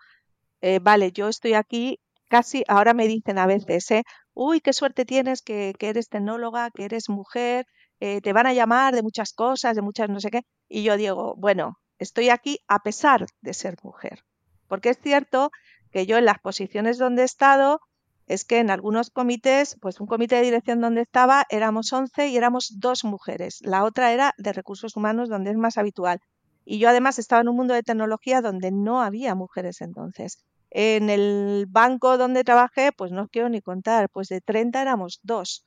vale, 0.81 1.11
yo 1.11 1.27
estoy 1.27 1.55
aquí 1.55 1.99
casi 2.29 2.63
ahora 2.67 2.93
me 2.93 3.07
dicen 3.07 3.37
a 3.37 3.45
veces, 3.47 3.89
¿eh? 3.91 4.03
uy, 4.33 4.59
qué 4.61 4.73
suerte 4.73 5.05
tienes 5.05 5.41
que, 5.41 5.73
eres 5.79 6.09
tecnóloga, 6.09 6.69
que 6.71 6.85
eres 6.85 7.09
mujer, 7.09 7.65
eh, 7.99 8.21
te 8.21 8.33
van 8.33 8.47
a 8.47 8.53
llamar 8.53 8.93
de 8.95 9.03
muchas 9.03 9.33
cosas, 9.33 9.75
de 9.75 9.81
muchas 9.81 10.09
no 10.09 10.19
sé 10.19 10.29
qué. 10.31 10.41
Y 10.67 10.83
yo 10.83 10.97
digo, 10.97 11.35
bueno, 11.37 11.77
estoy 11.99 12.29
aquí 12.29 12.59
a 12.67 12.79
pesar 12.79 13.25
de 13.41 13.53
ser 13.53 13.75
mujer. 13.83 14.23
Porque 14.67 14.89
es 14.89 14.99
cierto 15.01 15.51
que 15.91 16.05
yo 16.05 16.17
en 16.17 16.25
las 16.25 16.39
posiciones 16.39 16.97
donde 16.97 17.21
he 17.21 17.25
estado, 17.25 17.79
es 18.27 18.43
que 18.43 18.59
en 18.59 18.71
algunos 18.71 19.11
comités, 19.11 19.77
pues 19.81 19.99
un 19.99 20.07
comité 20.07 20.35
de 20.35 20.41
dirección 20.41 20.81
donde 20.81 21.01
estaba, 21.01 21.45
éramos 21.49 21.93
11 21.93 22.27
y 22.27 22.37
éramos 22.37 22.73
dos 22.79 23.03
mujeres. 23.03 23.59
La 23.61 23.83
otra 23.83 24.11
era 24.11 24.33
de 24.37 24.51
recursos 24.51 24.95
humanos, 24.95 25.29
donde 25.29 25.51
es 25.51 25.57
más 25.57 25.77
habitual. 25.77 26.19
Y 26.65 26.79
yo 26.79 26.89
además 26.89 27.19
estaba 27.19 27.41
en 27.41 27.49
un 27.49 27.55
mundo 27.55 27.75
de 27.75 27.83
tecnología 27.83 28.41
donde 28.41 28.71
no 28.71 29.01
había 29.01 29.35
mujeres 29.35 29.81
entonces. 29.81 30.39
En 30.71 31.09
el 31.09 31.67
banco 31.69 32.17
donde 32.17 32.43
trabajé, 32.43 32.91
pues 32.91 33.11
no 33.11 33.27
quiero 33.27 33.49
ni 33.49 33.61
contar, 33.61 34.09
pues 34.09 34.27
de 34.27 34.41
30 34.41 34.81
éramos 34.81 35.19
dos. 35.21 35.63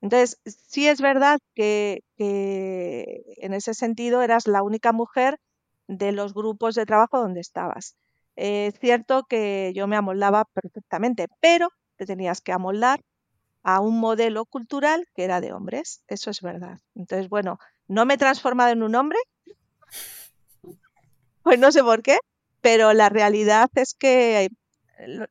Entonces, 0.00 0.38
sí 0.44 0.86
es 0.88 1.00
verdad 1.00 1.38
que, 1.54 2.02
en 2.18 3.52
ese 3.54 3.74
sentido 3.74 4.22
eras 4.22 4.46
la 4.46 4.62
única 4.62 4.92
mujer 4.92 5.38
de 5.88 6.12
los 6.12 6.34
grupos 6.34 6.74
de 6.74 6.86
trabajo 6.86 7.18
donde 7.18 7.40
estabas. 7.40 7.96
Es 8.36 8.78
cierto 8.78 9.24
que 9.24 9.72
yo 9.74 9.88
me 9.88 9.96
amoldaba 9.96 10.44
perfectamente, 10.44 11.26
pero 11.40 11.70
te 11.96 12.06
tenías 12.06 12.40
que 12.40 12.52
amoldar 12.52 13.00
a 13.64 13.80
un 13.80 13.98
modelo 13.98 14.44
cultural 14.44 15.06
que 15.14 15.24
era 15.24 15.40
de 15.40 15.52
hombres, 15.52 16.02
eso 16.06 16.30
es 16.30 16.40
verdad. 16.40 16.78
Entonces, 16.94 17.28
bueno, 17.28 17.58
no 17.88 18.06
me 18.06 18.14
he 18.14 18.18
transformado 18.18 18.70
en 18.70 18.82
un 18.82 18.94
hombre, 18.94 19.18
pues 21.42 21.58
no 21.58 21.72
sé 21.72 21.82
por 21.82 22.02
qué, 22.02 22.18
pero 22.60 22.92
la 22.92 23.08
realidad 23.08 23.68
es 23.74 23.94
que 23.94 24.48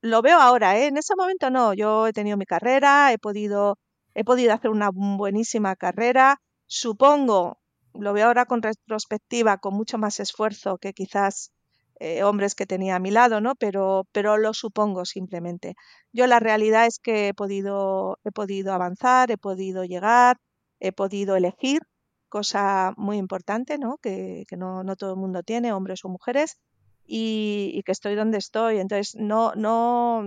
lo, 0.02 0.22
veo 0.22 0.40
ahora, 0.40 0.78
¿eh? 0.80 0.88
en 0.88 0.98
ese 0.98 1.16
momento 1.16 1.50
no, 1.50 1.74
yo 1.74 2.08
he 2.08 2.14
tenido 2.14 2.38
mi 2.38 2.46
carrera, 2.46 3.12
he 3.14 3.20
podido, 3.20 3.78
he 4.18 4.24
podido 4.24 4.52
hacer 4.52 4.72
una 4.72 4.90
buenísima 4.92 5.76
carrera, 5.76 6.42
supongo, 6.66 7.60
lo 7.94 8.14
veo 8.14 8.26
ahora 8.26 8.46
con 8.46 8.64
retrospectiva, 8.64 9.60
con 9.60 9.76
mucho 9.76 10.00
más 10.00 10.20
esfuerzo 10.20 10.80
que 10.80 10.92
quizás 10.94 11.52
eh, 12.00 12.24
hombres 12.24 12.56
que 12.56 12.66
tenía 12.66 12.96
a 12.96 13.00
mi 13.00 13.12
lado, 13.12 13.42
¿no? 13.42 13.54
Pero, 13.54 14.08
pero 14.12 14.38
lo 14.38 14.56
supongo 14.56 15.06
simplemente. 15.06 15.76
Yo 16.14 16.26
la 16.26 16.40
realidad 16.40 16.88
es 16.88 16.98
que 16.98 17.28
he 17.28 17.34
podido, 17.36 18.18
he 18.24 18.32
podido 18.32 18.74
avanzar, 18.74 19.30
he 19.30 19.38
podido 19.38 19.84
llegar, 19.84 20.38
he 20.80 20.92
podido 20.92 21.36
elegir, 21.36 21.82
cosa 22.28 22.94
muy 22.98 23.18
importante, 23.18 23.78
¿no? 23.78 24.00
Que, 24.02 24.46
no, 24.58 24.84
no 24.84 24.96
todo 24.96 25.12
el 25.14 25.20
mundo 25.20 25.44
tiene, 25.44 25.74
hombres 25.74 26.04
o 26.04 26.10
mujeres 26.10 26.58
y, 27.06 27.84
que 27.86 27.92
estoy 27.92 28.16
donde 28.16 28.40
estoy. 28.40 28.80
Entonces, 28.80 29.16
no, 29.16 29.54
no, 29.54 30.24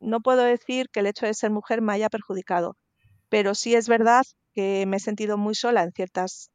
no 0.00 0.20
puedo 0.22 0.42
decir 0.42 0.88
que 0.90 1.00
el 1.00 1.06
hecho 1.06 1.26
de 1.26 1.34
ser 1.34 1.50
mujer 1.50 1.82
me 1.82 1.92
haya 1.92 2.08
perjudicado, 2.08 2.78
pero 3.28 3.54
sí 3.54 3.74
es 3.74 3.88
verdad 3.88 4.24
que 4.54 4.84
me 4.86 4.98
he 4.98 5.00
sentido 5.00 5.36
muy 5.38 5.54
sola 5.54 5.82
en, 5.82 5.92
ciertas, 5.92 6.50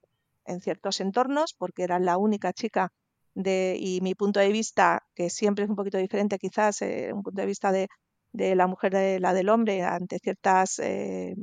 en 0.46 0.62
ciertos 0.62 1.00
entornos, 1.02 1.54
porque 1.58 1.84
era 1.84 2.00
la 2.00 2.18
única 2.18 2.54
chica 2.54 2.92
de, 3.34 3.78
y 3.80 4.02
mi 4.02 4.16
punto 4.16 4.40
de 4.40 4.52
vista, 4.52 5.04
que 5.16 5.30
siempre 5.30 5.66
es 5.66 5.70
un 5.70 5.76
poquito 5.76 5.98
diferente 5.98 6.38
quizás, 6.40 6.82
eh, 6.82 7.12
un 7.14 7.24
punto 7.24 7.42
de 7.42 7.48
vista 7.48 7.72
de, 7.72 7.88
de, 8.34 8.56
la 8.56 8.68
mujer 8.68 8.94
de 8.94 9.20
la 9.20 9.34
del 9.34 9.50
hombre 9.50 9.84
ante 9.84 10.20
ciertas 10.20 10.80
eh, 10.80 11.36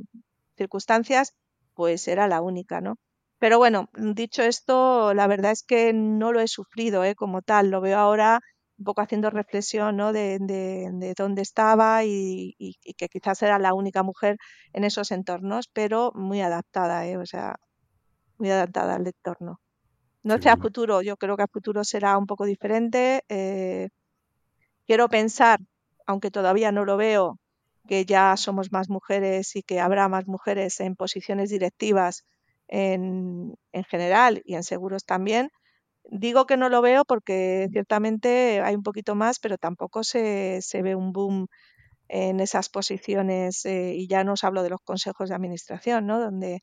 circunstancias, 0.57 1.33
pues 1.73 2.07
era 2.07 2.27
la 2.27 2.41
única, 2.41 2.81
¿no? 2.81 2.97
Pero 3.39 3.57
bueno, 3.57 3.89
dicho 3.97 4.43
esto, 4.43 5.13
la 5.13 5.25
verdad 5.27 5.51
es 5.51 5.63
que 5.63 5.93
no 5.93 6.33
lo 6.33 6.41
he 6.41 6.47
sufrido 6.47 7.05
¿eh? 7.05 7.15
como 7.15 7.41
tal. 7.41 7.69
Lo 7.69 7.79
veo 7.79 7.97
ahora 7.97 8.41
un 8.79 8.85
poco 8.85 9.01
haciendo 9.01 9.29
reflexión 9.29 9.97
¿no? 9.97 10.13
de, 10.13 10.39
de, 10.39 11.13
dónde 11.15 11.41
estaba 11.41 12.05
y, 12.05 12.55
que 12.97 13.09
quizás 13.09 13.41
era 13.43 13.59
la 13.59 13.73
única 13.73 14.03
mujer 14.03 14.37
en 14.73 14.85
esos 14.85 15.11
entornos, 15.11 15.67
pero 15.71 16.11
muy 16.15 16.41
adaptada, 16.41 17.05
¿eh? 17.05 17.17
o 17.17 17.25
sea, 17.25 17.57
muy 18.37 18.49
adaptada 18.49 18.95
al 18.95 19.05
entorno. 19.05 19.59
No 20.23 20.41
sé 20.41 20.49
a 20.49 20.57
futuro, 20.57 21.01
yo 21.01 21.17
creo 21.17 21.35
que 21.35 21.43
a 21.43 21.47
futuro 21.47 21.83
será 21.83 22.17
un 22.17 22.25
poco 22.25 22.45
diferente. 22.45 23.23
Eh, 23.29 23.89
quiero 24.87 25.09
pensar, 25.09 25.59
aunque 26.07 26.31
todavía 26.31 26.71
no 26.71 26.85
lo 26.85 26.97
veo, 26.97 27.37
que 27.87 28.05
ya 28.05 28.35
somos 28.37 28.71
más 28.71 28.89
mujeres 28.89 29.55
y 29.55 29.63
que 29.63 29.79
habrá 29.79 30.07
más 30.07 30.27
mujeres 30.27 30.79
en 30.79 30.95
posiciones 30.95 31.49
directivas 31.49 32.25
en, 32.67 33.55
en 33.73 33.83
general 33.83 34.41
y 34.45 34.55
en 34.55 34.63
seguros 34.63 35.05
también. 35.05 35.51
Digo 36.11 36.45
que 36.47 36.57
no 36.57 36.69
lo 36.69 36.81
veo 36.81 37.05
porque 37.05 37.67
ciertamente 37.71 38.61
hay 38.61 38.75
un 38.75 38.83
poquito 38.83 39.13
más, 39.15 39.39
pero 39.39 39.57
tampoco 39.57 40.03
se, 40.03 40.59
se 40.61 40.81
ve 40.81 40.95
un 40.95 41.13
boom 41.13 41.47
en 42.07 42.39
esas 42.39 42.69
posiciones 42.69 43.65
eh, 43.65 43.93
y 43.95 44.07
ya 44.07 44.23
no 44.23 44.33
os 44.33 44.43
hablo 44.43 44.63
de 44.63 44.71
los 44.71 44.81
consejos 44.81 45.29
de 45.29 45.35
administración, 45.35 46.07
¿no? 46.07 46.19
Donde, 46.19 46.61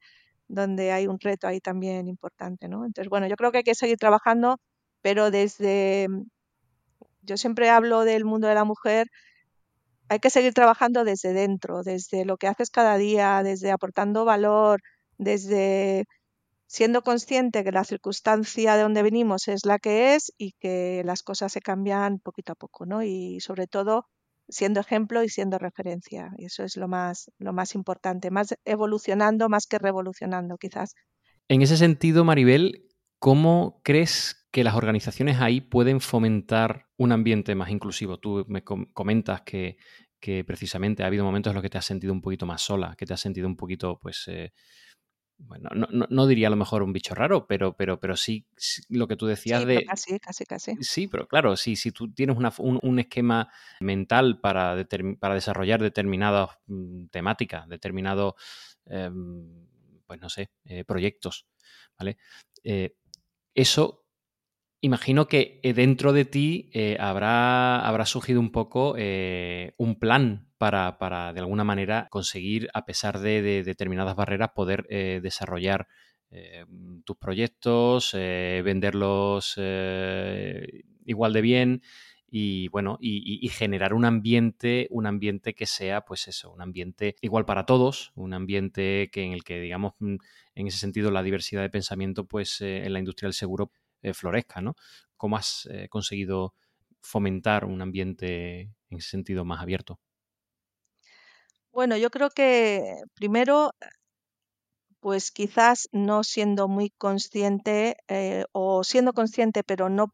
donde 0.48 0.92
hay 0.92 1.06
un 1.06 1.20
reto 1.20 1.46
ahí 1.46 1.60
también 1.60 2.08
importante, 2.08 2.68
¿no? 2.68 2.84
Entonces, 2.84 3.08
bueno, 3.08 3.28
yo 3.28 3.36
creo 3.36 3.52
que 3.52 3.58
hay 3.58 3.64
que 3.64 3.76
seguir 3.76 3.98
trabajando, 3.98 4.58
pero 5.02 5.30
desde, 5.30 6.08
yo 7.22 7.36
siempre 7.36 7.70
hablo 7.70 8.04
del 8.04 8.24
mundo 8.24 8.48
de 8.48 8.54
la 8.54 8.64
mujer, 8.64 9.08
hay 10.08 10.18
que 10.20 10.30
seguir 10.30 10.54
trabajando 10.54 11.04
desde 11.04 11.32
dentro, 11.32 11.82
desde 11.82 12.24
lo 12.24 12.36
que 12.36 12.48
haces 12.48 12.70
cada 12.70 12.96
día, 12.96 13.42
desde 13.44 13.70
aportando 13.70 14.24
valor, 14.24 14.80
desde 15.18 16.06
siendo 16.66 17.02
consciente 17.02 17.64
que 17.64 17.72
la 17.72 17.84
circunstancia 17.84 18.76
de 18.76 18.82
donde 18.82 19.02
venimos 19.02 19.48
es 19.48 19.64
la 19.64 19.78
que 19.78 20.14
es 20.14 20.32
y 20.36 20.52
que 20.52 21.02
las 21.04 21.22
cosas 21.22 21.52
se 21.52 21.60
cambian 21.60 22.18
poquito 22.18 22.52
a 22.52 22.56
poco, 22.56 22.86
¿no? 22.86 23.02
Y 23.02 23.40
sobre 23.40 23.66
todo 23.66 24.06
siendo 24.48 24.80
ejemplo 24.80 25.22
y 25.22 25.28
siendo 25.28 25.58
referencia. 25.58 26.32
Y 26.38 26.46
eso 26.46 26.64
es 26.64 26.76
lo 26.76 26.88
más, 26.88 27.30
lo 27.38 27.52
más 27.52 27.74
importante, 27.74 28.30
más 28.30 28.56
evolucionando 28.64 29.48
más 29.48 29.66
que 29.66 29.78
revolucionando, 29.78 30.56
quizás. 30.56 30.94
En 31.48 31.62
ese 31.62 31.76
sentido, 31.76 32.24
Maribel, 32.24 32.88
¿cómo 33.18 33.80
crees 33.84 34.46
que 34.50 34.64
las 34.64 34.74
organizaciones 34.74 35.40
ahí 35.40 35.60
pueden 35.60 36.00
fomentar 36.00 36.86
un 36.96 37.12
ambiente 37.12 37.54
más 37.54 37.70
inclusivo? 37.70 38.18
Tú 38.18 38.44
me 38.48 38.62
comentas 38.64 39.42
que, 39.42 39.76
que 40.20 40.44
precisamente 40.44 41.02
ha 41.02 41.06
habido 41.06 41.24
momentos 41.24 41.50
en 41.50 41.54
los 41.54 41.62
que 41.62 41.70
te 41.70 41.78
has 41.78 41.84
sentido 41.84 42.12
un 42.12 42.22
poquito 42.22 42.46
más 42.46 42.62
sola, 42.62 42.94
que 42.96 43.06
te 43.06 43.14
has 43.14 43.20
sentido 43.20 43.46
un 43.46 43.56
poquito, 43.56 43.98
pues, 44.00 44.24
eh, 44.28 44.52
bueno, 45.38 45.68
no, 46.08 46.26
diría 46.26 46.46
a 46.46 46.50
lo 46.50 46.56
mejor 46.56 46.82
un 46.82 46.92
bicho 46.92 47.14
raro, 47.14 47.46
pero, 47.46 47.76
pero, 47.76 48.00
pero 48.00 48.16
sí, 48.16 48.46
lo 48.88 49.06
que 49.06 49.16
tú 49.16 49.26
decías 49.26 49.66
de... 49.66 49.84
Casi, 49.84 50.18
casi, 50.18 50.44
casi. 50.46 50.76
Sí, 50.80 51.08
pero 51.08 51.28
claro, 51.28 51.56
sí, 51.56 51.76
si 51.76 51.92
tú 51.92 52.12
tienes 52.12 52.36
un, 52.58 52.98
esquema 52.98 53.50
mental 53.80 54.40
para, 54.40 54.86
para 55.20 55.34
desarrollar 55.34 55.82
determinadas 55.82 56.50
mm, 56.66 57.06
temáticas, 57.06 57.68
determinados, 57.68 58.34
em, 58.86 59.66
pues 60.06 60.20
no 60.20 60.30
sé, 60.30 60.50
eh, 60.64 60.84
proyectos, 60.84 61.46
¿vale? 61.98 62.16
Eh, 62.64 62.96
eso 63.54 64.05
Imagino 64.82 65.26
que 65.26 65.58
eh, 65.62 65.72
dentro 65.72 66.12
de 66.12 66.24
ti 66.26 66.70
eh, 66.72 66.96
habrá, 67.00 67.80
habrá 67.80 68.04
surgido 68.04 68.40
un 68.40 68.52
poco 68.52 68.94
eh, 68.98 69.72
un 69.78 69.98
plan 69.98 70.48
para, 70.58 70.98
para, 70.98 71.32
de 71.32 71.40
alguna 71.40 71.64
manera, 71.64 72.08
conseguir, 72.10 72.68
a 72.74 72.84
pesar 72.84 73.18
de, 73.20 73.62
determinadas 73.64 74.16
barreras, 74.16 74.50
poder 74.54 74.86
desarrollar 75.22 75.86
tus 77.04 77.16
proyectos, 77.18 78.12
venderlos 78.14 79.58
igual 81.04 81.32
de 81.34 81.40
bien 81.42 81.82
y 82.26 82.68
bueno, 82.68 82.96
y, 83.00 83.46
generar 83.50 83.92
un 83.92 84.06
ambiente, 84.06 84.88
un 84.90 85.06
ambiente 85.06 85.54
que 85.54 85.66
sea, 85.66 86.00
pues 86.06 86.26
eso, 86.26 86.50
un 86.50 86.62
ambiente 86.62 87.16
igual 87.20 87.44
para 87.44 87.66
todos, 87.66 88.12
un 88.14 88.32
ambiente 88.32 89.10
que 89.12 89.22
en 89.22 89.32
el 89.32 89.44
que, 89.44 89.60
digamos, 89.60 89.92
en 90.00 90.66
ese 90.66 90.78
sentido, 90.78 91.10
la 91.10 91.22
diversidad 91.22 91.60
de 91.60 91.70
pensamiento, 91.70 92.26
pues 92.26 92.62
en 92.62 92.92
la 92.94 92.98
industria 92.98 93.26
del 93.26 93.34
seguro 93.34 93.72
eh, 94.06 94.14
florezca, 94.14 94.60
¿no? 94.60 94.76
¿Cómo 95.16 95.36
has 95.36 95.68
eh, 95.72 95.88
conseguido 95.88 96.54
fomentar 97.00 97.64
un 97.64 97.82
ambiente 97.82 98.70
en 98.88 99.00
sentido 99.00 99.44
más 99.44 99.60
abierto? 99.60 99.98
Bueno, 101.72 101.96
yo 101.96 102.08
creo 102.10 102.30
que 102.30 102.82
primero, 103.14 103.72
pues 105.00 105.32
quizás 105.32 105.88
no 105.90 106.22
siendo 106.22 106.68
muy 106.68 106.90
consciente 106.90 107.96
eh, 108.06 108.44
o 108.52 108.84
siendo 108.84 109.12
consciente 109.12 109.64
pero 109.64 109.88
no 109.88 110.12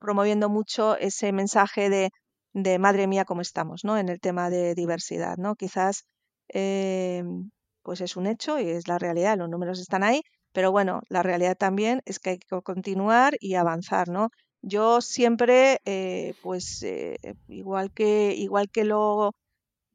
promoviendo 0.00 0.48
mucho 0.48 0.96
ese 0.96 1.32
mensaje 1.32 1.90
de, 1.90 2.10
de, 2.54 2.78
madre 2.78 3.06
mía 3.06 3.26
cómo 3.26 3.42
estamos, 3.42 3.84
¿no? 3.84 3.98
En 3.98 4.08
el 4.08 4.20
tema 4.20 4.48
de 4.48 4.74
diversidad, 4.74 5.36
¿no? 5.36 5.54
Quizás 5.54 6.06
pues 7.82 8.00
es 8.00 8.16
un 8.16 8.26
hecho 8.26 8.58
y 8.58 8.68
es 8.70 8.88
la 8.88 8.98
realidad, 8.98 9.36
los 9.36 9.48
números 9.48 9.80
están 9.80 10.02
ahí, 10.02 10.22
pero 10.52 10.72
bueno, 10.72 11.02
la 11.08 11.22
realidad 11.22 11.56
también 11.56 12.02
es 12.06 12.18
que 12.18 12.30
hay 12.30 12.38
que 12.38 12.62
continuar 12.62 13.36
y 13.40 13.54
avanzar, 13.54 14.08
¿no? 14.08 14.30
Yo 14.62 15.00
siempre, 15.00 15.80
eh, 15.84 16.34
pues 16.42 16.82
eh, 16.84 17.18
igual 17.48 17.92
que 17.92 18.34
igual 18.36 18.70
que 18.70 18.84
lo 18.84 19.34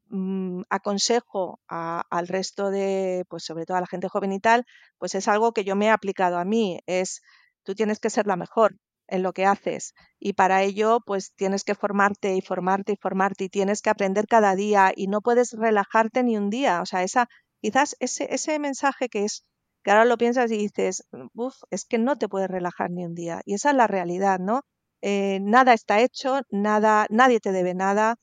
mm, 0.08 0.62
aconsejo 0.70 1.60
al 1.68 2.28
resto 2.28 2.70
de, 2.70 3.24
pues 3.28 3.44
sobre 3.44 3.66
todo 3.66 3.76
a 3.76 3.80
la 3.80 3.86
gente 3.86 4.08
joven 4.08 4.32
y 4.32 4.40
tal, 4.40 4.64
pues 4.98 5.14
es 5.14 5.28
algo 5.28 5.52
que 5.52 5.64
yo 5.64 5.76
me 5.76 5.86
he 5.86 5.90
aplicado 5.90 6.38
a 6.38 6.44
mí. 6.44 6.80
Es 6.86 7.22
tú 7.64 7.74
tienes 7.74 8.00
que 8.00 8.10
ser 8.10 8.26
la 8.26 8.36
mejor 8.36 8.76
en 9.08 9.22
lo 9.22 9.32
que 9.32 9.46
haces 9.46 9.94
y 10.18 10.34
para 10.34 10.62
ello 10.62 11.00
pues 11.06 11.32
tienes 11.34 11.64
que 11.64 11.74
formarte 11.74 12.34
y 12.36 12.42
formarte 12.42 12.92
y 12.92 12.96
formarte 12.96 13.44
y 13.44 13.48
tienes 13.48 13.80
que 13.82 13.90
aprender 13.90 14.26
cada 14.26 14.54
día 14.54 14.92
y 14.94 15.06
no 15.08 15.22
puedes 15.22 15.52
relajarte 15.52 16.22
ni 16.24 16.36
un 16.36 16.50
día. 16.50 16.82
O 16.82 16.86
sea, 16.86 17.02
esa 17.04 17.28
quizás 17.60 17.96
ese 18.00 18.28
ese 18.34 18.58
mensaje 18.58 19.08
que 19.08 19.24
es 19.24 19.44
que 19.88 19.92
ahora 19.92 20.04
lo 20.04 20.18
piensas 20.18 20.52
y 20.52 20.58
dices, 20.58 21.08
uff, 21.32 21.62
es 21.70 21.86
que 21.86 21.96
no 21.96 22.18
te 22.18 22.28
puedes 22.28 22.50
relajar 22.50 22.90
ni 22.90 23.06
un 23.06 23.14
día. 23.14 23.40
Y 23.46 23.54
esa 23.54 23.70
es 23.70 23.76
la 23.76 23.86
realidad, 23.86 24.38
¿no? 24.38 24.60
Eh, 25.00 25.38
nada 25.40 25.72
está 25.72 26.02
hecho, 26.02 26.42
nada, 26.50 27.06
nadie 27.08 27.40
te 27.40 27.52
debe 27.52 27.72
nada. 27.72 28.16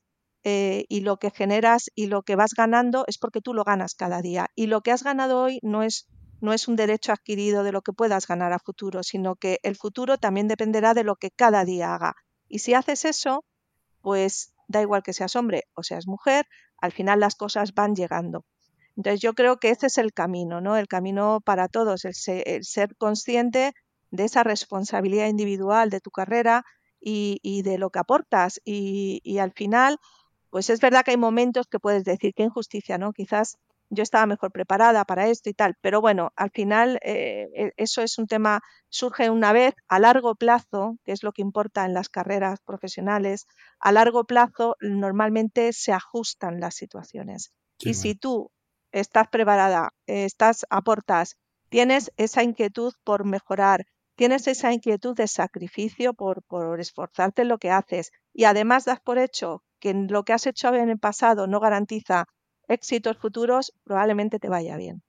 Eh, 0.43 0.85
y 0.89 0.99
lo 0.99 1.17
que 1.17 1.31
generas 1.31 1.89
y 1.95 2.05
lo 2.05 2.21
que 2.21 2.35
vas 2.35 2.53
ganando 2.53 3.03
es 3.07 3.17
porque 3.17 3.41
tú 3.41 3.55
lo 3.55 3.63
ganas 3.63 3.95
cada 3.95 4.21
día. 4.21 4.51
Y 4.53 4.67
lo 4.67 4.81
que 4.81 4.91
has 4.91 5.01
ganado 5.01 5.41
hoy 5.41 5.57
no 5.63 5.81
es, 5.81 6.05
no 6.39 6.53
es 6.53 6.67
un 6.67 6.75
derecho 6.75 7.11
adquirido 7.11 7.63
de 7.63 7.71
lo 7.71 7.81
que 7.81 7.93
puedas 7.93 8.27
ganar 8.27 8.53
a 8.53 8.59
futuro, 8.59 9.01
sino 9.01 9.35
que 9.35 9.57
el 9.63 9.75
futuro 9.75 10.19
también 10.19 10.47
dependerá 10.47 10.93
de 10.93 11.03
lo 11.03 11.15
que 11.15 11.31
cada 11.31 11.65
día 11.65 11.95
haga. 11.95 12.13
Y 12.47 12.59
si 12.59 12.75
haces 12.75 13.05
eso, 13.05 13.43
pues 14.01 14.53
da 14.67 14.83
igual 14.83 15.01
que 15.01 15.13
seas 15.13 15.35
hombre 15.35 15.63
o 15.73 15.81
seas 15.81 16.05
mujer, 16.05 16.45
al 16.77 16.91
final 16.91 17.21
las 17.21 17.33
cosas 17.33 17.73
van 17.73 17.95
llegando. 17.95 18.45
Entonces 18.95 19.21
yo 19.21 19.33
creo 19.33 19.57
que 19.57 19.69
ese 19.69 19.87
es 19.87 19.97
el 19.97 20.13
camino, 20.13 20.61
¿no? 20.61 20.77
El 20.77 20.87
camino 20.87 21.41
para 21.43 21.67
todos, 21.67 22.05
el, 22.05 22.13
ser 22.63 22.95
consciente 22.95 23.73
de 24.11 24.23
esa 24.23 24.43
responsabilidad 24.43 25.27
individual 25.27 25.89
de 25.89 25.99
tu 25.99 26.11
carrera 26.11 26.63
y, 26.99 27.61
de 27.63 27.77
lo 27.77 27.89
que 27.89 27.99
aportas. 27.99 28.61
Y, 28.63 29.37
al 29.39 29.51
final, 29.51 29.99
pues 30.49 30.69
es 30.69 30.79
verdad 30.79 31.03
que 31.03 31.11
hay 31.11 31.17
momentos 31.17 31.67
que 31.67 31.79
puedes 31.79 32.05
decir 32.05 32.33
qué 32.33 32.43
injusticia, 32.43 32.97
¿no? 32.97 33.11
Quizás 33.11 33.57
yo 33.89 34.01
estaba 34.01 34.25
mejor 34.25 34.51
preparada 34.51 35.05
para 35.05 35.27
esto 35.27 35.49
y 35.49 35.53
tal, 35.53 35.75
pero 35.79 36.01
bueno, 36.01 36.31
al 36.35 36.49
final 36.49 36.97
eh, 37.03 37.49
e, 37.53 37.71
eso 37.77 38.01
es 38.01 38.17
un 38.17 38.25
tema, 38.25 38.61
surge 38.89 39.29
una 39.29 39.53
vez 39.53 39.75
a 39.87 39.99
largo 39.99 40.33
plazo, 40.33 40.97
que 41.03 41.11
es 41.11 41.21
lo 41.21 41.33
que 41.33 41.43
importa 41.43 41.85
en 41.85 41.93
las 41.93 42.09
carreras 42.09 42.61
profesionales, 42.61 43.45
a 43.79 43.91
largo 43.91 44.23
plazo 44.23 44.75
normalmente 44.79 45.71
se 45.71 45.91
ajustan 45.91 46.59
las 46.59 46.73
situaciones. 46.73 47.51
y 47.77 47.93
si 47.93 48.15
tú 48.15 48.49
estás 48.95 49.27
preparada, 49.27 49.93
estás, 50.07 50.65
aportas, 50.69 51.35
tienes 51.67 52.11
esa 52.15 52.43
inquietud 52.43 52.93
por 53.03 53.25
mejorar, 53.25 53.85
tienes 54.15 54.47
esa 54.47 54.71
inquietud 54.71 55.15
de 55.15 55.27
sacrificio 55.27 56.13
por, 56.13 56.43
por 56.43 56.79
esforzarte 56.79 57.41
en 57.41 57.49
lo 57.49 57.57
que 57.57 57.71
haces 57.71 58.11
y 58.33 58.45
además 58.45 58.85
das 58.85 59.01
por 59.01 59.17
hecho 59.17 59.63
que 59.81 59.93
lo 59.93 60.23
que 60.23 60.31
has 60.31 60.47
hecho 60.47 60.73
en 60.73 60.89
el 60.89 60.97
pasado 60.97 61.45
no 61.45 61.59
garantiza 61.59 62.25
éxitos 62.69 63.17
futuros, 63.17 63.73
probablemente 63.83 64.39
te 64.39 64.47
vaya 64.47 64.77
bien. 64.77 65.03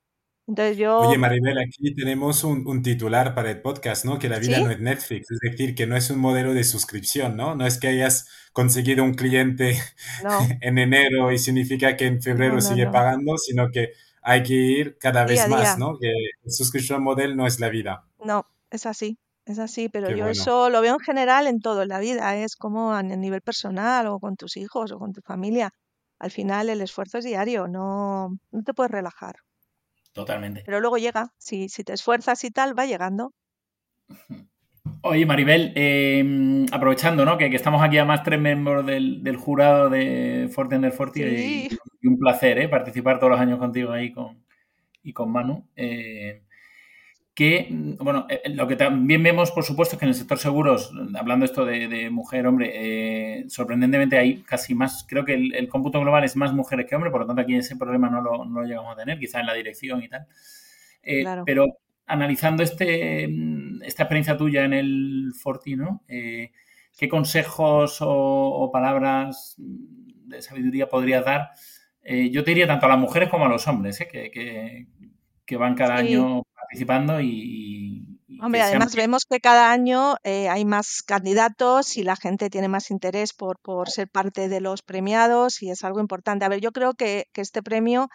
Entonces 0.47 0.77
yo... 0.77 0.99
Oye, 1.01 1.19
Maribel, 1.19 1.59
aquí 1.59 1.95
tenemos 1.95 2.45
un, 2.45 2.83
titular 2.83 3.35
para 3.35 3.51
el 3.51 3.61
podcast, 3.61 4.05
¿no? 4.05 4.19
Que 4.19 4.29
la 4.29 4.39
vida 4.39 4.61
no 4.61 4.71
es 4.71 4.79
Netflix, 4.79 5.31
es 5.31 5.39
decir, 5.41 5.75
que 5.75 5.87
no 5.87 5.97
es 5.97 6.09
un 6.11 6.21
modelo 6.21 6.55
de 6.55 6.63
suscripción, 6.63 7.37
¿no? 7.37 7.57
No 7.57 7.67
es 7.67 7.79
que 7.79 7.89
hayas 7.89 8.29
conseguido 8.53 9.03
un 9.03 9.15
cliente 9.15 9.77
en 10.61 10.79
enero 10.79 11.33
y 11.33 11.39
significa 11.39 11.97
que 11.97 12.07
en 12.07 12.23
febrero 12.23 12.61
sigue 12.61 12.87
pagando, 12.87 13.37
sino 13.39 13.71
que 13.71 13.93
hay 14.23 14.43
que 14.43 14.55
ir 14.55 14.99
cada 14.99 15.25
vez 15.25 15.49
más, 15.49 15.79
¿no? 15.79 15.99
Que 15.99 16.11
el 16.11 16.53
suscription 16.53 17.03
model 17.03 17.37
no 17.37 17.47
es 17.47 17.59
la 17.59 17.69
vida. 17.69 18.05
No, 18.25 18.47
es 18.71 18.87
así, 18.87 19.19
es 19.45 19.59
así, 19.59 19.89
pero 19.89 20.11
yo 20.11 20.29
eso 20.29 20.71
lo 20.71 20.81
veo 20.81 20.95
en 20.95 21.01
general 21.01 21.49
en 21.49 21.61
todo 21.61 21.83
en 21.83 21.89
la 21.89 21.99
vida, 21.99 22.37
es 22.37 22.55
como 22.57 22.93
a 22.93 23.03
nivel 23.03 23.43
personal 23.43 24.07
o 24.07 24.21
con 24.21 24.37
tus 24.37 24.57
hijos 24.57 24.93
o 24.93 24.99
con 24.99 25.13
tu 25.13 25.23
familia. 25.23 25.71
Al 26.19 26.31
final 26.31 26.71
el 26.71 26.81
esfuerzo 26.81 27.19
es 27.19 27.25
diario, 27.25 27.69
no, 27.69 28.31
no 28.53 28.63
te 28.63 28.75
puedes 28.75 28.91
relajar. 28.91 29.37
Totalmente. 30.17 30.63
Pero 30.65 30.81
luego 30.81 30.97
llega, 30.97 31.35
si, 31.37 31.69
si 31.69 31.85
te 31.85 31.93
esfuerzas 31.93 32.43
y 32.45 32.51
tal, 32.51 32.77
va 32.77 32.87
llegando. 32.87 33.35
Oye, 35.03 35.27
Maribel, 35.27 35.73
em, 35.75 36.65
aprovechando 36.73 37.27
¿no? 37.27 37.37
que, 37.37 37.55
estamos 37.55 37.83
aquí 37.83 37.99
además 37.99 38.23
tres 38.23 38.41
miembros 38.41 38.87
del, 38.87 39.37
jurado 39.37 39.91
de 39.91 40.49
Forte 40.51 40.77
Under 40.77 40.91
Forty 40.91 41.23
y, 41.23 41.69
un 42.09 42.19
placer 42.19 42.59
¿eh? 42.59 42.69
participar 42.69 43.19
todos 43.19 43.33
los 43.33 43.41
años 43.41 43.59
contigo 43.59 43.93
ahí 43.93 44.11
con, 44.11 44.43
y 45.03 45.13
con 45.13 45.31
Manu. 45.31 45.69
Eh, 45.77 46.45
que, 47.37 47.69
bueno, 48.01 48.27
eh, 48.31 48.49
lo 48.49 48.67
que 48.67 48.77
también 48.77 49.23
vemos, 49.23 49.51
por 49.51 49.63
supuesto, 49.63 49.95
es 49.95 49.99
que 49.99 50.07
en 50.07 50.09
el 50.09 50.15
sector 50.15 50.39
seguros, 50.39 50.91
hablando 51.19 51.45
esto 51.45 51.67
de, 51.67 52.09
mujer, 52.09 52.47
hombre, 52.47 52.73
eh, 52.73 53.45
sorprendentemente 53.49 54.17
hay 54.17 54.43
casi 54.43 54.75
más, 54.75 55.05
creo 55.07 55.23
que 55.23 55.35
el, 55.35 55.69
cómputo 55.69 56.01
global 56.01 56.25
es 56.25 56.35
más 56.35 56.55
mujeres 56.55 56.87
que 56.87 56.95
hombres, 56.95 57.13
por 57.13 57.21
lo 57.21 57.27
tanto 57.27 57.43
aquí 57.43 57.55
ese 57.55 57.77
problema 57.77 58.09
no 58.09 58.23
lo, 58.23 58.65
llegamos 58.65 58.95
a 58.95 58.97
tener, 58.97 59.19
quizá 59.19 59.41
en 59.41 59.47
la 59.47 59.53
dirección 59.53 60.03
y 60.03 60.09
tal. 60.09 60.27
Eh, 61.03 61.27
pero 61.45 61.67
analizando 62.07 62.63
este, 62.63 63.25
esta 63.83 64.05
experiencia 64.05 64.39
tuya 64.39 64.65
en 64.65 64.73
el 64.73 65.33
Forti, 65.39 65.77
¿no? 65.77 66.05
¿Qué 66.09 67.09
consejos 67.11 67.99
o, 68.01 68.71
palabras 68.73 69.57
de 69.59 70.41
sabiduría 70.41 70.89
podrías 70.89 71.23
dar? 71.23 71.51
yo 72.03 72.45
te 72.45 72.53
diría 72.53 72.69
tanto 72.69 72.87
a 72.87 72.89
las 72.89 72.99
mujeres 72.99 73.29
como 73.29 73.45
a 73.45 73.49
los 73.49 73.69
hombres, 73.69 73.99
que, 74.11 74.87
que, 75.45 75.57
van 75.57 75.75
cada 75.75 75.97
año 75.97 76.47
participando 76.67 77.21
y... 77.21 78.03
Hombre, 78.43 78.61
además 78.61 78.95
vemos 78.95 79.25
que 79.25 79.41
cada 79.41 79.73
año 79.73 80.17
eh, 80.23 80.49
hay 80.51 80.67
más 80.67 81.03
candidatos 81.03 81.97
y 81.97 82.03
la 82.03 82.17
gente 82.17 82.51
tiene 82.51 82.69
más 82.69 82.91
interés 82.91 83.33
por, 83.33 83.59
por 83.61 83.89
ser 83.89 84.11
parte 84.11 84.49
de 84.49 84.61
los 84.61 84.83
premiados 84.83 85.63
y 85.63 85.71
es 85.71 85.85
algo 85.85 86.01
importante. 86.01 86.45
A 86.45 86.49
ver, 86.51 86.61
yo 86.61 86.71
creo 86.73 86.93
que, 86.93 87.29
este 87.35 87.63
premio 87.63 88.09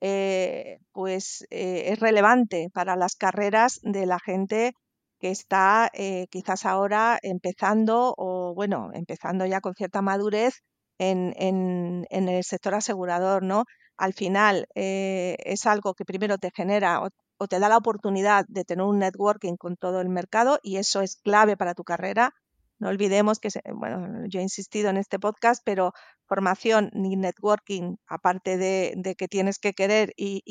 eh, 0.00 0.78
pues 0.92 1.44
eh, 1.50 1.86
es 1.88 1.98
relevante 1.98 2.68
para 2.72 2.94
las 2.94 3.16
carreras 3.16 3.80
de 3.82 4.06
la 4.06 4.20
gente 4.20 4.74
que 5.18 5.30
está 5.30 5.90
quizás 6.30 6.66
ahora 6.66 7.18
empezando 7.22 8.14
o 8.16 8.52
bueno, 8.54 8.90
empezando 8.92 9.46
ya 9.46 9.60
con 9.60 9.74
cierta 9.74 10.02
madurez 10.02 10.60
en, 10.98 11.32
en, 11.36 12.04
en 12.10 12.28
el 12.28 12.44
sector 12.44 12.74
asegurador, 12.74 13.42
¿no? 13.42 13.64
Al 13.96 14.12
final 14.12 14.66
es 14.74 15.66
algo 15.66 15.94
que 15.94 16.04
primero 16.04 16.36
te 16.36 16.50
genera 16.54 17.00
o 17.38 17.48
te 17.48 17.58
da 17.58 17.68
la 17.68 17.76
oportunidad 17.76 18.44
de 18.48 18.64
tener 18.64 18.84
un 18.84 18.98
networking 18.98 19.56
con 19.56 19.76
todo 19.76 20.00
el 20.00 20.08
mercado 20.08 20.58
y 20.62 20.76
eso 20.76 21.02
es 21.02 21.16
clave 21.16 21.56
para 21.56 21.74
tu 21.74 21.84
carrera. 21.84 22.34
No 22.78 22.88
olvidemos 22.88 23.38
que, 23.38 23.48
bueno, 23.74 24.26
yo 24.28 24.40
he 24.40 24.42
insistido 24.42 24.90
en 24.90 24.96
este 24.96 25.18
podcast, 25.18 25.62
pero 25.64 25.92
formación 26.26 26.90
ni 26.92 27.16
networking, 27.16 27.96
aparte 28.06 28.56
de, 28.58 29.14
que 29.16 29.28
tienes 29.28 29.58
que 29.58 29.72
querer 29.72 30.12
y, 30.16 30.42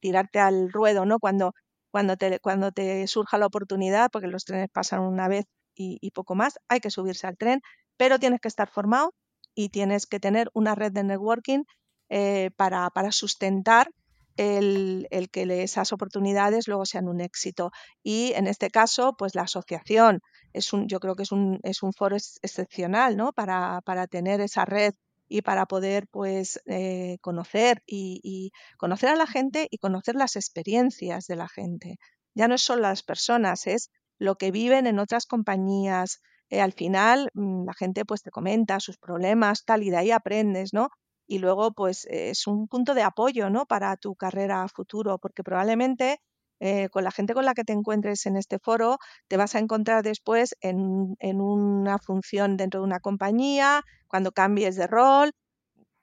tirarte 0.00 0.40
al 0.40 0.72
ruedo, 0.72 1.04
¿no? 1.04 1.18
Cuando, 1.18 1.52
cuando, 1.90 2.16
te, 2.16 2.40
cuando 2.40 2.72
te 2.72 3.06
surja 3.06 3.38
la 3.38 3.46
oportunidad, 3.46 4.10
porque 4.10 4.28
los 4.28 4.44
trenes 4.44 4.70
pasan 4.70 5.00
una 5.00 5.28
vez 5.28 5.44
y, 5.74 6.10
poco 6.12 6.34
más, 6.34 6.58
hay 6.68 6.80
que 6.80 6.90
subirse 6.90 7.26
al 7.26 7.36
tren, 7.36 7.60
pero 7.96 8.18
tienes 8.18 8.40
que 8.40 8.48
estar 8.48 8.68
formado 8.68 9.14
y 9.54 9.68
tienes 9.68 10.06
que 10.06 10.20
tener 10.20 10.50
una 10.54 10.74
red 10.74 10.92
de 10.92 11.04
networking 11.04 11.64
eh, 12.08 12.50
para, 12.56 12.90
para 12.90 13.12
sustentar 13.12 13.90
el, 14.38 15.28
que 15.30 15.62
esas 15.62 15.92
oportunidades 15.92 16.68
luego 16.68 16.86
sean 16.86 17.08
un 17.08 17.20
éxito. 17.20 17.70
Y 18.02 18.32
en 18.34 18.46
este 18.46 18.70
caso, 18.70 19.14
pues 19.18 19.34
la 19.34 19.42
asociación 19.42 20.20
es 20.52 20.72
un, 20.72 20.88
yo 20.88 21.00
creo 21.00 21.16
que 21.16 21.24
es 21.24 21.32
un, 21.32 21.60
es 21.64 21.82
un 21.82 21.92
foro 21.92 22.16
excepcional, 22.16 23.16
¿no? 23.16 23.32
Para, 23.32 23.80
para 23.84 24.06
tener 24.06 24.40
esa 24.40 24.64
red 24.64 24.94
y 25.28 25.42
para 25.42 25.66
poder 25.66 26.06
pues 26.08 26.60
eh, 26.66 27.18
conocer 27.20 27.82
y, 27.86 28.52
conocer 28.78 29.10
a 29.10 29.16
la 29.16 29.26
gente 29.26 29.68
y 29.70 29.78
conocer 29.78 30.14
las 30.14 30.36
experiencias 30.36 31.26
de 31.26 31.36
la 31.36 31.48
gente. 31.48 31.98
Ya 32.34 32.48
no 32.48 32.54
es 32.54 32.62
solo 32.62 32.82
las 32.82 33.02
personas, 33.02 33.66
es 33.66 33.90
lo 34.18 34.36
que 34.36 34.50
viven 34.50 34.86
en 34.86 34.98
otras 34.98 35.26
compañías. 35.26 36.20
Eh, 36.48 36.60
al 36.60 36.72
final 36.72 37.30
mm, 37.34 37.66
la 37.66 37.74
gente 37.74 38.04
pues 38.04 38.22
te 38.22 38.30
comenta 38.30 38.80
sus 38.80 38.96
problemas, 38.98 39.64
tal, 39.64 39.82
y 39.82 39.90
de 39.90 39.98
ahí 39.98 40.10
aprendes, 40.12 40.72
¿no? 40.72 40.88
Y 41.28 41.38
luego 41.38 41.72
pues 41.72 42.06
es 42.10 42.46
un 42.46 42.66
punto 42.68 42.94
de 42.94 43.02
apoyo, 43.02 43.50
¿no? 43.50 43.66
Para 43.66 43.96
tu 43.96 44.16
carrera 44.16 44.66
futuro, 44.68 45.18
porque 45.18 45.44
probablemente 45.44 46.20
eh, 46.60 46.88
con 46.88 47.04
la 47.04 47.12
gente 47.12 47.34
con 47.34 47.44
la 47.44 47.54
que 47.54 47.64
te 47.64 47.72
encuentres 47.72 48.26
en 48.26 48.36
este 48.36 48.58
foro, 48.58 48.98
te 49.28 49.36
vas 49.36 49.54
a 49.54 49.60
encontrar 49.60 50.02
después 50.02 50.56
en, 50.60 51.14
una 51.20 51.98
función 51.98 52.56
dentro 52.56 52.80
de 52.80 52.86
una 52.86 52.98
compañía, 53.00 53.82
cuando 54.08 54.32
cambies 54.32 54.76
de 54.76 54.86
rol. 54.86 55.32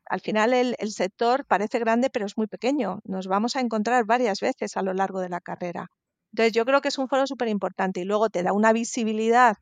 Al 0.05 0.21
final 0.21 0.53
el, 0.53 0.75
sector 0.91 1.45
parece 1.45 1.79
grande, 1.79 2.09
pero 2.09 2.25
es 2.27 2.37
muy 2.37 2.47
pequeño. 2.47 2.99
Nos 3.03 3.27
vamos 3.27 3.55
a 3.55 3.61
encontrar 3.61 4.05
varias 4.05 4.39
veces 4.39 4.77
a 4.77 4.83
lo 4.83 4.93
largo 4.93 5.19
de 5.19 5.29
la 5.29 5.41
carrera. 5.41 5.89
Entonces 6.31 6.53
yo 6.53 6.65
creo 6.65 6.81
que 6.81 6.89
es 6.89 6.97
un 6.99 7.07
foro 7.07 7.25
súper 7.27 7.47
importante 7.47 8.01
y 8.01 8.05
luego 8.05 8.29
te 8.29 8.43
da 8.43 8.53
una 8.53 8.73
visibilidad. 8.73 9.57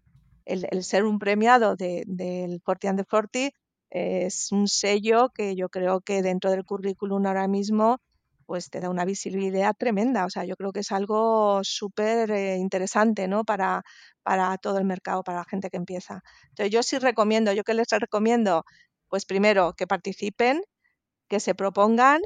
El, 0.46 0.84
ser 0.84 1.06
un 1.06 1.20
premiado 1.20 1.78
del 1.78 2.62
40 2.64 2.90
and 2.90 3.00
the 3.00 3.06
40 3.06 3.58
es 3.94 4.52
un 4.52 4.68
sello 4.68 5.30
que 5.30 5.56
yo 5.56 5.70
creo 5.70 6.02
que 6.02 6.24
dentro 6.24 6.50
del 6.50 6.66
currículum 6.66 7.28
ahora 7.28 7.48
mismo 7.48 8.00
pues 8.46 8.70
te 8.70 8.80
da 8.80 8.90
una 8.90 9.06
visibilidad 9.06 9.76
tremenda. 9.78 10.26
O 10.26 10.30
sea, 10.30 10.46
yo 10.46 10.56
creo 10.56 10.72
que 10.74 10.82
es 10.82 10.92
algo 10.92 11.62
súper 11.64 12.32
eh, 12.32 12.58
interesante, 12.58 13.28
¿no? 13.28 13.44
Para, 13.46 13.84
para 14.24 14.58
todo 14.58 14.80
el 14.80 14.86
mercado, 14.86 15.24
para 15.24 15.40
la 15.40 15.46
gente 15.46 15.70
que 15.70 15.78
empieza. 15.78 16.24
Entonces, 16.50 16.72
yo 16.72 16.84
sí 16.84 16.98
recomiendo, 16.98 17.54
¿yo 17.54 17.64
qué 17.64 17.74
les 17.74 17.88
recomiendo? 17.90 18.66
Pues 19.10 19.26
primero, 19.26 19.74
que 19.74 19.88
participen, 19.88 20.62
que 21.30 21.40
se 21.40 21.56
propongan, 21.56 22.22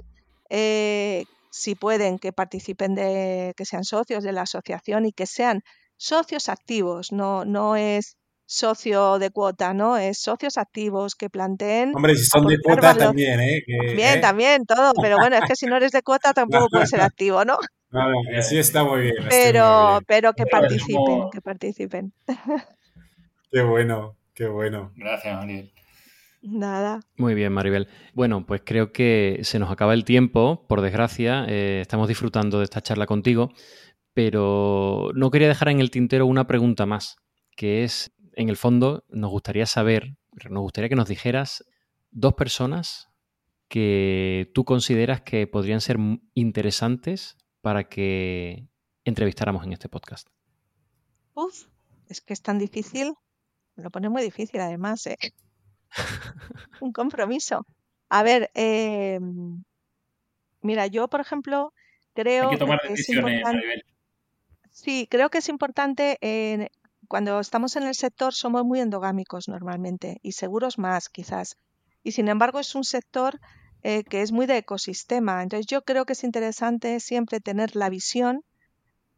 eh, 0.49 1.25
si 1.51 1.75
pueden, 1.75 2.17
que 2.17 2.31
participen 2.33 2.95
de, 2.95 3.53
que 3.57 3.65
sean 3.65 3.83
socios 3.83 4.23
de 4.23 4.31
la 4.31 4.43
asociación 4.43 5.05
y 5.05 5.11
que 5.11 5.25
sean 5.25 5.61
socios 5.97 6.49
activos, 6.49 7.11
no, 7.11 7.45
no 7.45 7.75
es 7.75 8.17
socio 8.47 9.19
de 9.19 9.29
cuota, 9.29 9.73
¿no? 9.73 9.97
Es 9.97 10.19
socios 10.19 10.57
activos 10.57 11.15
que 11.15 11.29
planteen. 11.29 11.91
Hombre, 11.93 12.15
si 12.15 12.25
son 12.25 12.47
de 12.47 12.57
cuota 12.59 12.95
también, 12.95 13.39
¿eh? 13.39 13.63
también, 13.67 14.21
también, 14.21 14.65
todo. 14.65 14.93
Pero 14.99 15.17
bueno, 15.17 15.35
es 15.35 15.43
que 15.47 15.55
si 15.55 15.67
no 15.67 15.75
eres 15.75 15.91
de 15.91 16.01
cuota 16.01 16.33
tampoco 16.33 16.67
puedes 16.71 16.89
ser 16.89 17.01
activo, 17.01 17.45
¿no? 17.45 17.57
No, 17.91 18.01
así 18.37 18.57
está 18.57 18.83
muy 18.83 19.01
bien. 19.01 19.15
Pero, 19.29 19.99
pero 20.07 20.33
que 20.33 20.45
participen, 20.45 21.29
que 21.31 21.41
participen. 21.41 22.13
Qué 23.49 23.61
bueno, 23.61 24.17
qué 24.33 24.45
bueno. 24.45 24.91
Gracias, 24.97 25.33
Maribel. 25.37 25.71
Nada. 26.41 26.99
Muy 27.15 27.33
bien, 27.33 27.53
Maribel. 27.53 27.87
Bueno, 28.13 28.45
pues 28.45 28.61
creo 28.63 28.91
que 28.91 29.39
se 29.43 29.57
nos 29.57 29.71
acaba 29.71 29.93
el 29.93 30.03
tiempo, 30.03 30.65
por 30.67 30.81
desgracia. 30.81 31.45
Eh, 31.47 31.79
estamos 31.81 32.09
disfrutando 32.09 32.57
de 32.57 32.65
esta 32.65 32.81
charla 32.81 33.05
contigo, 33.05 33.53
pero 34.13 35.11
no 35.15 35.31
quería 35.31 35.47
dejar 35.47 35.69
en 35.69 35.79
el 35.79 35.91
tintero 35.91 36.25
una 36.25 36.45
pregunta 36.45 36.85
más, 36.85 37.15
que 37.55 37.85
es 37.85 38.11
en 38.37 38.49
el 38.49 38.55
fondo 38.55 39.03
nos 39.09 39.31
gustaría 39.31 39.65
saber, 39.65 40.15
nos 40.47 40.61
gustaría 40.61 40.89
que 40.89 40.95
nos 40.95 41.09
dijeras 41.09 41.65
dos 42.11 42.35
personas 42.35 43.09
que 43.67 44.51
tú 44.53 44.63
consideras 44.63 45.21
que 45.21 45.47
podrían 45.47 45.81
ser 45.81 45.97
interesantes 46.35 47.35
para 47.61 47.89
que 47.89 48.67
entrevistáramos 49.05 49.65
en 49.65 49.73
este 49.73 49.89
podcast. 49.89 50.29
Uf, 51.33 51.65
es 52.09 52.21
que 52.21 52.33
es 52.33 52.43
tan 52.43 52.59
difícil. 52.59 53.15
Me 53.75 53.83
lo 53.83 53.89
pone 53.89 54.07
muy 54.07 54.21
difícil 54.21 54.61
además. 54.61 55.07
¿eh? 55.07 55.17
Un 56.79 56.93
compromiso. 56.93 57.65
A 58.07 58.21
ver, 58.21 58.51
em, 58.53 59.63
mira, 60.61 60.85
yo 60.85 61.07
por 61.07 61.21
ejemplo 61.21 61.73
creo 62.13 62.51
que 62.51 62.57
tomar 62.57 62.81
decisiones, 62.87 63.41
Sí, 64.69 65.07
creo 65.09 65.31
que 65.31 65.39
es 65.39 65.49
importante 65.49 66.19
en 66.21 66.69
cuando 67.07 67.39
estamos 67.39 67.75
en 67.75 67.83
el 67.83 67.95
sector 67.95 68.33
somos 68.33 68.63
muy 68.65 68.79
endogámicos 68.79 69.47
normalmente 69.47 70.19
y 70.21 70.33
seguros 70.33 70.77
más 70.77 71.09
quizás. 71.09 71.57
Y 72.03 72.11
sin 72.11 72.27
embargo 72.27 72.59
es 72.59 72.75
un 72.75 72.83
sector 72.83 73.39
eh, 73.83 74.03
que 74.03 74.21
es 74.21 74.31
muy 74.31 74.45
de 74.45 74.57
ecosistema. 74.57 75.43
Entonces 75.43 75.67
yo 75.67 75.83
creo 75.83 76.05
que 76.05 76.13
es 76.13 76.23
interesante 76.23 76.99
siempre 76.99 77.39
tener 77.39 77.75
la 77.75 77.89
visión 77.89 78.43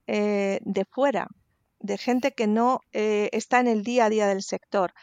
eh, 0.07 0.59
de 0.63 0.85
fuera, 0.85 1.27
de 1.79 1.97
gente 1.97 2.31
que 2.33 2.47
no 2.47 2.81
eh, 2.93 3.29
está 3.31 3.59
en 3.59 3.67
el 3.67 3.83
día 3.83 4.05
a 4.05 4.09
día 4.09 4.27
del 4.27 4.43
sector. 4.43 4.93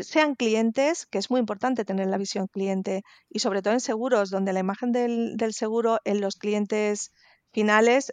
Sean 0.00 0.34
clientes, 0.34 1.06
que 1.06 1.18
es 1.18 1.30
muy 1.30 1.40
importante 1.40 1.84
tener 1.84 2.08
la 2.08 2.18
visión 2.18 2.48
cliente, 2.48 3.02
y 3.28 3.38
sobre 3.38 3.62
todo 3.62 3.74
en 3.74 3.80
seguros, 3.80 4.30
donde 4.30 4.52
la 4.52 4.60
imagen 4.60 4.92
del, 4.92 5.36
del 5.36 5.54
seguro 5.54 5.98
en 6.04 6.20
los 6.20 6.36
clientes 6.36 7.12
finales 7.52 8.12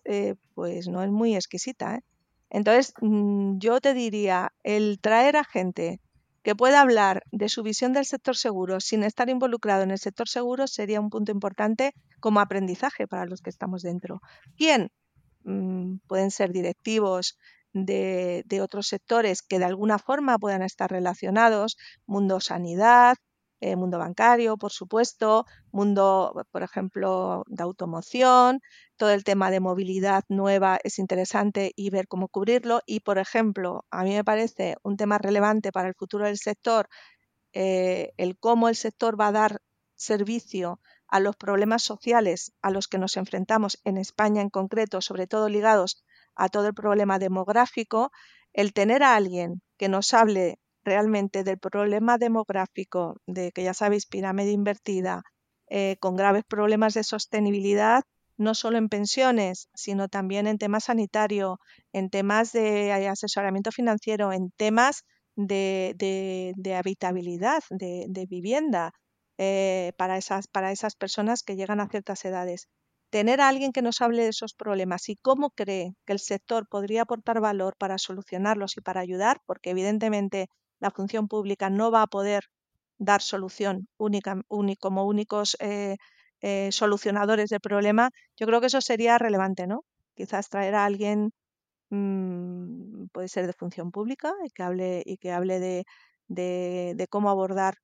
pues 0.53 0.87
no 0.87 1.03
es 1.03 1.09
muy 1.09 1.35
exquisita. 1.35 1.99
Entonces, 2.49 2.93
mm, 3.01 3.57
yo 3.59 3.81
te 3.81 3.93
diría, 3.93 4.53
el 4.63 4.99
traer 5.01 5.37
a 5.37 5.43
gente 5.43 5.99
que 6.43 6.55
pueda 6.55 6.79
hablar 6.81 7.23
de 7.31 7.49
su 7.49 7.61
visión 7.61 7.91
del 7.91 8.05
sector 8.05 8.37
seguro 8.37 8.79
sin 8.79 9.03
estar 9.03 9.29
involucrado 9.29 9.83
en 9.83 9.91
el 9.91 9.99
sector 9.99 10.29
seguro 10.29 10.67
sería 10.67 11.01
un 11.01 11.09
punto 11.09 11.31
importante 11.31 11.93
como 12.21 12.39
aprendizaje 12.39 13.05
para 13.05 13.25
los 13.25 13.41
que 13.41 13.49
estamos 13.49 13.81
dentro. 13.81 14.21
¿Quién? 14.55 14.89
Mm, 15.43 15.97
pueden 16.07 16.31
ser 16.31 16.51
directivos 16.53 17.37
de, 17.73 18.43
de, 18.45 18.61
otros 18.61 18.87
sectores 18.87 19.41
que 19.41 19.59
de 19.59 19.65
alguna 19.65 19.99
forma 19.99 20.37
puedan 20.37 20.61
estar 20.61 20.89
relacionados, 20.89 21.77
mundo 22.05 22.39
sanidad, 22.39 23.17
eh, 23.59 23.75
mundo 23.75 23.97
bancario, 23.97 24.57
por 24.57 24.71
supuesto, 24.71 25.45
mundo, 25.71 26.33
por 26.51 26.63
ejemplo, 26.63 27.43
de 27.47 27.63
automoción, 27.63 28.61
todo 28.97 29.11
el 29.11 29.23
tema 29.23 29.51
de 29.51 29.59
movilidad 29.59 30.23
nueva 30.29 30.79
es 30.83 30.99
interesante 30.99 31.71
y 31.75 31.89
ver 31.89 32.07
cómo 32.07 32.27
cubrirlo. 32.27 32.81
Y, 32.85 32.99
por 33.01 33.17
ejemplo, 33.17 33.85
a 33.91 34.03
mí 34.03 34.13
me 34.13 34.23
parece 34.23 34.77
un 34.83 34.97
tema 34.97 35.17
relevante 35.17 35.71
para 35.71 35.87
el 35.87 35.95
futuro 35.95 36.25
del 36.25 36.37
sector, 36.37 36.87
eh, 37.53 38.13
el 38.17 38.37
cómo 38.37 38.69
el 38.69 38.75
sector 38.75 39.19
va 39.19 39.27
a 39.27 39.31
dar 39.31 39.61
servicio 39.95 40.79
a 41.07 41.19
los 41.19 41.35
problemas 41.35 41.83
sociales 41.83 42.53
a 42.61 42.69
los 42.69 42.87
que 42.87 42.97
nos 42.97 43.17
enfrentamos 43.17 43.79
en 43.83 43.97
España 43.97 44.41
en 44.41 44.49
concreto, 44.49 45.01
sobre 45.01 45.27
todo 45.27 45.49
ligados 45.49 46.03
a 46.35 46.49
todo 46.49 46.67
el 46.67 46.73
problema 46.73 47.17
demográfico, 47.19 48.11
el 48.53 48.73
tener 48.73 49.03
a 49.03 49.15
alguien 49.15 49.61
que 49.77 49.89
nos 49.89 50.13
hable 50.13 50.59
realmente 50.87 51.43
del 51.43 51.59
problema 51.59 52.17
demográfico, 52.17 53.17
de 53.27 53.51
que 53.51 53.63
ya 53.63 53.73
sabéis, 53.73 54.05
pirámide 54.05 54.51
invertida, 54.51 55.21
eh, 55.69 55.97
con 55.99 56.15
graves 56.15 56.45
problemas 56.47 56.93
de 56.93 57.03
sostenibilidad, 57.03 58.03
no 58.37 58.53
solo 58.55 58.77
en 58.77 58.87
pensiones, 58.87 59.67
sino 59.73 60.07
también 60.07 60.47
en 60.47 60.57
temas 60.57 60.85
sanitarios, 60.85 61.57
en 61.91 62.09
temas 62.09 62.53
de 62.53 62.93
asesoramiento 63.09 63.71
financiero, 63.71 64.31
en 64.31 64.51
temas 64.51 65.03
de, 65.37 66.75
habitabilidad, 66.77 67.63
de, 67.69 68.25
vivienda 68.29 68.93
eh, 69.37 69.91
para, 69.97 70.17
esas, 70.17 70.47
para 70.47 70.71
esas 70.71 70.95
personas 70.95 71.43
que 71.43 71.55
llegan 71.55 71.79
a 71.79 71.89
ciertas 71.89 72.23
edades. 72.25 72.67
Tener 73.09 73.39
a 73.39 73.47
alguien 73.47 73.71
que 73.71 73.81
nos 73.81 74.01
hable 74.01 74.23
de 74.23 74.29
esos 74.29 74.53
problemas 74.53 75.09
y 75.09 75.15
cómo 75.15 75.51
cree 75.51 75.93
que 76.05 76.13
el 76.13 76.19
sector 76.19 76.67
podría 76.69 77.03
aportar 77.03 77.39
valor 77.39 77.75
para 77.77 77.97
solucionarlos 77.97 78.77
y 78.77 78.81
para 78.81 79.01
ayudar, 79.01 79.41
porque 79.45 79.69
evidentemente 79.69 80.47
la 80.79 80.91
función 80.91 81.27
pública 81.27 81.69
no 81.69 81.91
va 81.91 82.03
a 82.03 82.07
poder 82.07 82.45
dar 82.97 83.21
solución 83.21 83.87
única, 83.97 84.41
como 84.79 85.05
únicos 85.05 85.57
eh, 85.59 85.97
eh, 86.41 86.71
solucionadores 86.71 87.49
del 87.49 87.59
problema, 87.61 88.11
yo 88.37 88.47
creo 88.47 88.61
que 88.61 88.67
eso 88.67 88.81
sería 88.81 89.17
relevante, 89.17 89.67
¿no? 89.67 89.85
Quizás 90.15 90.49
traer 90.49 90.75
a 90.75 90.85
alguien, 90.85 91.31
mm, 91.89 93.07
puede 93.13 93.27
ser 93.29 93.47
de 93.47 93.53
función 93.53 93.91
pública, 93.91 94.33
y 94.45 94.49
que 94.51 94.63
hable, 94.63 95.03
y 95.05 95.17
que 95.17 95.31
hable 95.31 95.59
de, 96.27 97.07
cómo 97.09 97.29
abordar 97.29 97.75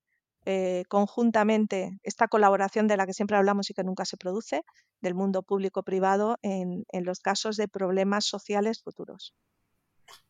eh, 0.45 0.83
conjuntamente 0.89 1.91
esta 2.03 2.27
colaboración 2.27 2.87
de 2.87 2.97
la 2.97 3.05
que 3.05 3.13
siempre 3.13 3.37
hablamos 3.37 3.69
y 3.69 3.73
que 3.73 3.83
nunca 3.83 4.05
se 4.05 4.17
produce, 4.17 4.63
del 5.01 5.15
mundo 5.15 5.43
público-privado 5.43 6.37
en 6.41 6.85
los 7.05 7.19
casos 7.19 7.57
de 7.57 7.67
problemas 7.67 8.25
sociales 8.25 8.81
futuros. 8.83 9.33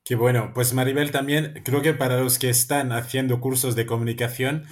Qué 0.05 0.15
bueno. 0.15 0.51
Pues 0.53 0.73
Maribel 0.73 1.11
también, 1.11 1.61
creo 1.63 1.81
que 1.81 1.93
para 1.93 2.19
los 2.19 2.39
que 2.39 2.49
están 2.49 2.91
haciendo 2.91 3.39
cursos 3.39 3.75
de 3.75 3.85
comunicación, 3.85 4.65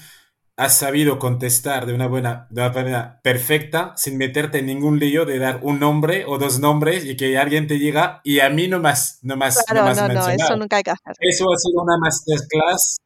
has 0.57 0.77
sabido 0.77 1.17
contestar 1.17 1.85
de 1.85 1.93
una 1.93 2.07
buena, 2.07 2.47
de 2.49 2.61
una 2.61 2.71
manera 2.71 3.19
perfecta, 3.23 3.93
sin 3.95 4.17
meterte 4.17 4.59
en 4.59 4.67
ningún 4.67 4.99
lío 4.99 5.25
de 5.25 5.39
dar 5.39 5.59
un 5.63 5.79
nombre 5.79 6.25
o 6.25 6.37
dos 6.37 6.59
nombres 6.59 7.05
y 7.05 7.15
que 7.15 7.37
alguien 7.37 7.67
te 7.67 7.75
diga, 7.75 8.21
y 8.23 8.41
a 8.41 8.49
mí 8.49 8.67
no 8.67 8.79
más, 8.79 9.19
no 9.23 9.37
más, 9.37 9.63
no, 9.73 9.83
más 9.83 9.97
no, 9.97 10.07
no, 10.09 10.29
eso 10.29 10.55
nunca 10.57 10.77
hay 10.77 10.83
que 10.83 10.91
hacer. 10.91 11.15
Eso 11.19 11.45
ha 11.51 11.57
sido 11.57 11.81
una 11.81 11.97
masterclass, 11.97 12.97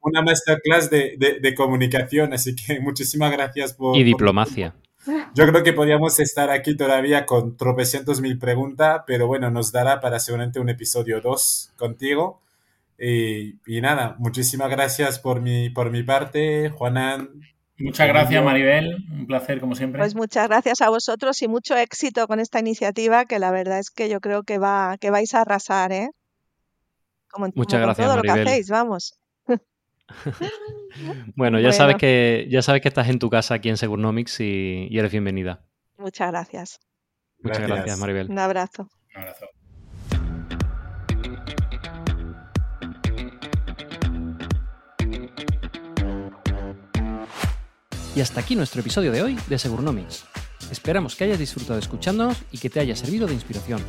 una 0.00 0.22
masterclass 0.22 0.90
de, 0.90 1.14
de, 1.18 1.38
de 1.40 1.54
comunicación, 1.54 2.32
así 2.32 2.54
que 2.54 2.80
muchísimas 2.80 3.30
gracias 3.32 3.72
por... 3.72 3.96
Y 3.96 4.02
diplomacia. 4.02 4.74
Yo 5.34 5.46
creo 5.46 5.62
que 5.62 5.72
podríamos 5.72 6.18
estar 6.20 6.50
aquí 6.50 6.76
todavía 6.76 7.26
con 7.26 7.56
tropecientos 7.56 8.20
mil 8.20 8.38
preguntas, 8.38 9.02
pero 9.06 9.26
bueno, 9.26 9.50
nos 9.50 9.72
dará 9.72 10.00
para 10.00 10.18
seguramente 10.18 10.60
un 10.60 10.68
episodio 10.68 11.20
2 11.20 11.74
contigo. 11.76 12.42
Y, 12.98 13.54
y, 13.66 13.80
nada, 13.80 14.16
muchísimas 14.18 14.70
gracias 14.70 15.18
por 15.18 15.40
mi, 15.40 15.70
por 15.70 15.90
mi 15.90 16.02
parte, 16.02 16.70
Juanan. 16.70 17.40
Muchas 17.78 18.08
gracias, 18.08 18.44
Maribel. 18.44 19.06
Un 19.12 19.26
placer, 19.26 19.60
como 19.60 19.76
siempre. 19.76 20.00
Pues 20.00 20.16
muchas 20.16 20.48
gracias 20.48 20.80
a 20.80 20.90
vosotros 20.90 21.40
y 21.42 21.48
mucho 21.48 21.76
éxito 21.76 22.26
con 22.26 22.40
esta 22.40 22.58
iniciativa, 22.58 23.24
que 23.24 23.38
la 23.38 23.52
verdad 23.52 23.78
es 23.78 23.90
que 23.90 24.08
yo 24.08 24.20
creo 24.20 24.42
que, 24.42 24.58
va, 24.58 24.96
que 25.00 25.10
vais 25.10 25.32
a 25.34 25.42
arrasar, 25.42 25.92
¿eh? 25.92 26.10
Como, 27.30 27.48
muchas 27.54 27.80
gracias, 27.80 28.04
todo 28.04 28.16
Maribel. 28.16 28.38
lo 28.38 28.44
que 28.44 28.50
hacéis, 28.50 28.68
vamos. 28.68 29.14
bueno, 31.36 31.60
ya, 31.60 31.72
Sabes 31.72 31.96
que, 31.96 32.46
ya 32.50 32.62
sabes 32.62 32.82
que 32.82 32.88
estás 32.88 33.08
en 33.08 33.18
tu 33.18 33.30
casa 33.30 33.54
aquí 33.54 33.68
en 33.68 33.76
Segurnomics 33.76 34.40
y, 34.40 34.88
y 34.90 34.98
eres 34.98 35.12
bienvenida. 35.12 35.64
Muchas 35.96 36.30
gracias. 36.30 36.80
Muchas 37.40 37.58
gracias, 37.58 37.78
gracias 37.78 37.98
Maribel. 37.98 38.30
Un 38.30 38.38
abrazo. 38.38 38.88
Un 39.14 39.22
abrazo. 39.22 39.46
Y 48.18 48.20
hasta 48.20 48.40
aquí 48.40 48.56
nuestro 48.56 48.80
episodio 48.80 49.12
de 49.12 49.22
hoy 49.22 49.38
de 49.46 49.58
Segurnomics. 49.58 50.24
Esperamos 50.72 51.14
que 51.14 51.22
hayas 51.22 51.38
disfrutado 51.38 51.78
escuchándonos 51.78 52.36
y 52.50 52.58
que 52.58 52.68
te 52.68 52.80
haya 52.80 52.96
servido 52.96 53.28
de 53.28 53.34
inspiración. 53.34 53.80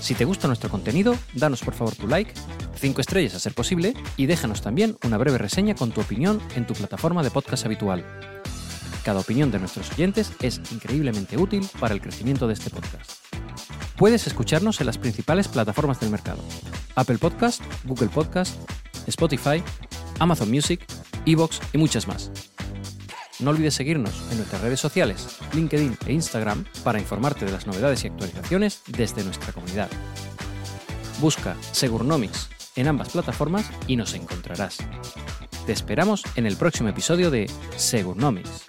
Si 0.00 0.14
te 0.14 0.24
gusta 0.24 0.46
nuestro 0.46 0.70
contenido, 0.70 1.16
danos 1.34 1.60
por 1.60 1.74
favor 1.74 1.94
tu 1.94 2.08
like, 2.08 2.32
5 2.74 3.00
estrellas 3.00 3.34
a 3.34 3.38
ser 3.38 3.54
posible 3.54 3.94
y 4.16 4.26
déjanos 4.26 4.62
también 4.62 4.96
una 5.04 5.18
breve 5.18 5.38
reseña 5.38 5.74
con 5.74 5.92
tu 5.92 6.00
opinión 6.00 6.40
en 6.56 6.66
tu 6.66 6.74
plataforma 6.74 7.22
de 7.22 7.30
podcast 7.30 7.66
habitual. 7.66 8.04
Cada 9.04 9.20
opinión 9.20 9.50
de 9.50 9.58
nuestros 9.58 9.90
oyentes 9.92 10.32
es 10.40 10.60
increíblemente 10.72 11.36
útil 11.36 11.66
para 11.78 11.94
el 11.94 12.00
crecimiento 12.00 12.46
de 12.46 12.54
este 12.54 12.70
podcast. 12.70 13.12
Puedes 13.96 14.26
escucharnos 14.26 14.80
en 14.80 14.86
las 14.86 14.98
principales 14.98 15.48
plataformas 15.48 16.00
del 16.00 16.10
mercado: 16.10 16.42
Apple 16.96 17.18
Podcast, 17.18 17.62
Google 17.84 18.08
Podcast, 18.08 18.56
Spotify, 19.06 19.62
Amazon 20.18 20.50
Music, 20.50 20.84
Evox 21.26 21.60
y 21.72 21.78
muchas 21.78 22.08
más. 22.08 22.30
No 23.40 23.50
olvides 23.50 23.74
seguirnos 23.74 24.12
en 24.30 24.36
nuestras 24.36 24.60
redes 24.60 24.80
sociales, 24.80 25.38
LinkedIn 25.54 25.96
e 26.06 26.12
Instagram 26.12 26.64
para 26.84 27.00
informarte 27.00 27.46
de 27.46 27.52
las 27.52 27.66
novedades 27.66 28.04
y 28.04 28.08
actualizaciones 28.08 28.82
desde 28.86 29.24
nuestra 29.24 29.52
comunidad. 29.52 29.88
Busca 31.20 31.56
Segurnomics 31.72 32.50
en 32.76 32.88
ambas 32.88 33.10
plataformas 33.10 33.70
y 33.86 33.96
nos 33.96 34.14
encontrarás. 34.14 34.78
Te 35.66 35.72
esperamos 35.72 36.22
en 36.36 36.46
el 36.46 36.56
próximo 36.56 36.88
episodio 36.88 37.30
de 37.30 37.50
Segurnomics. 37.76 38.66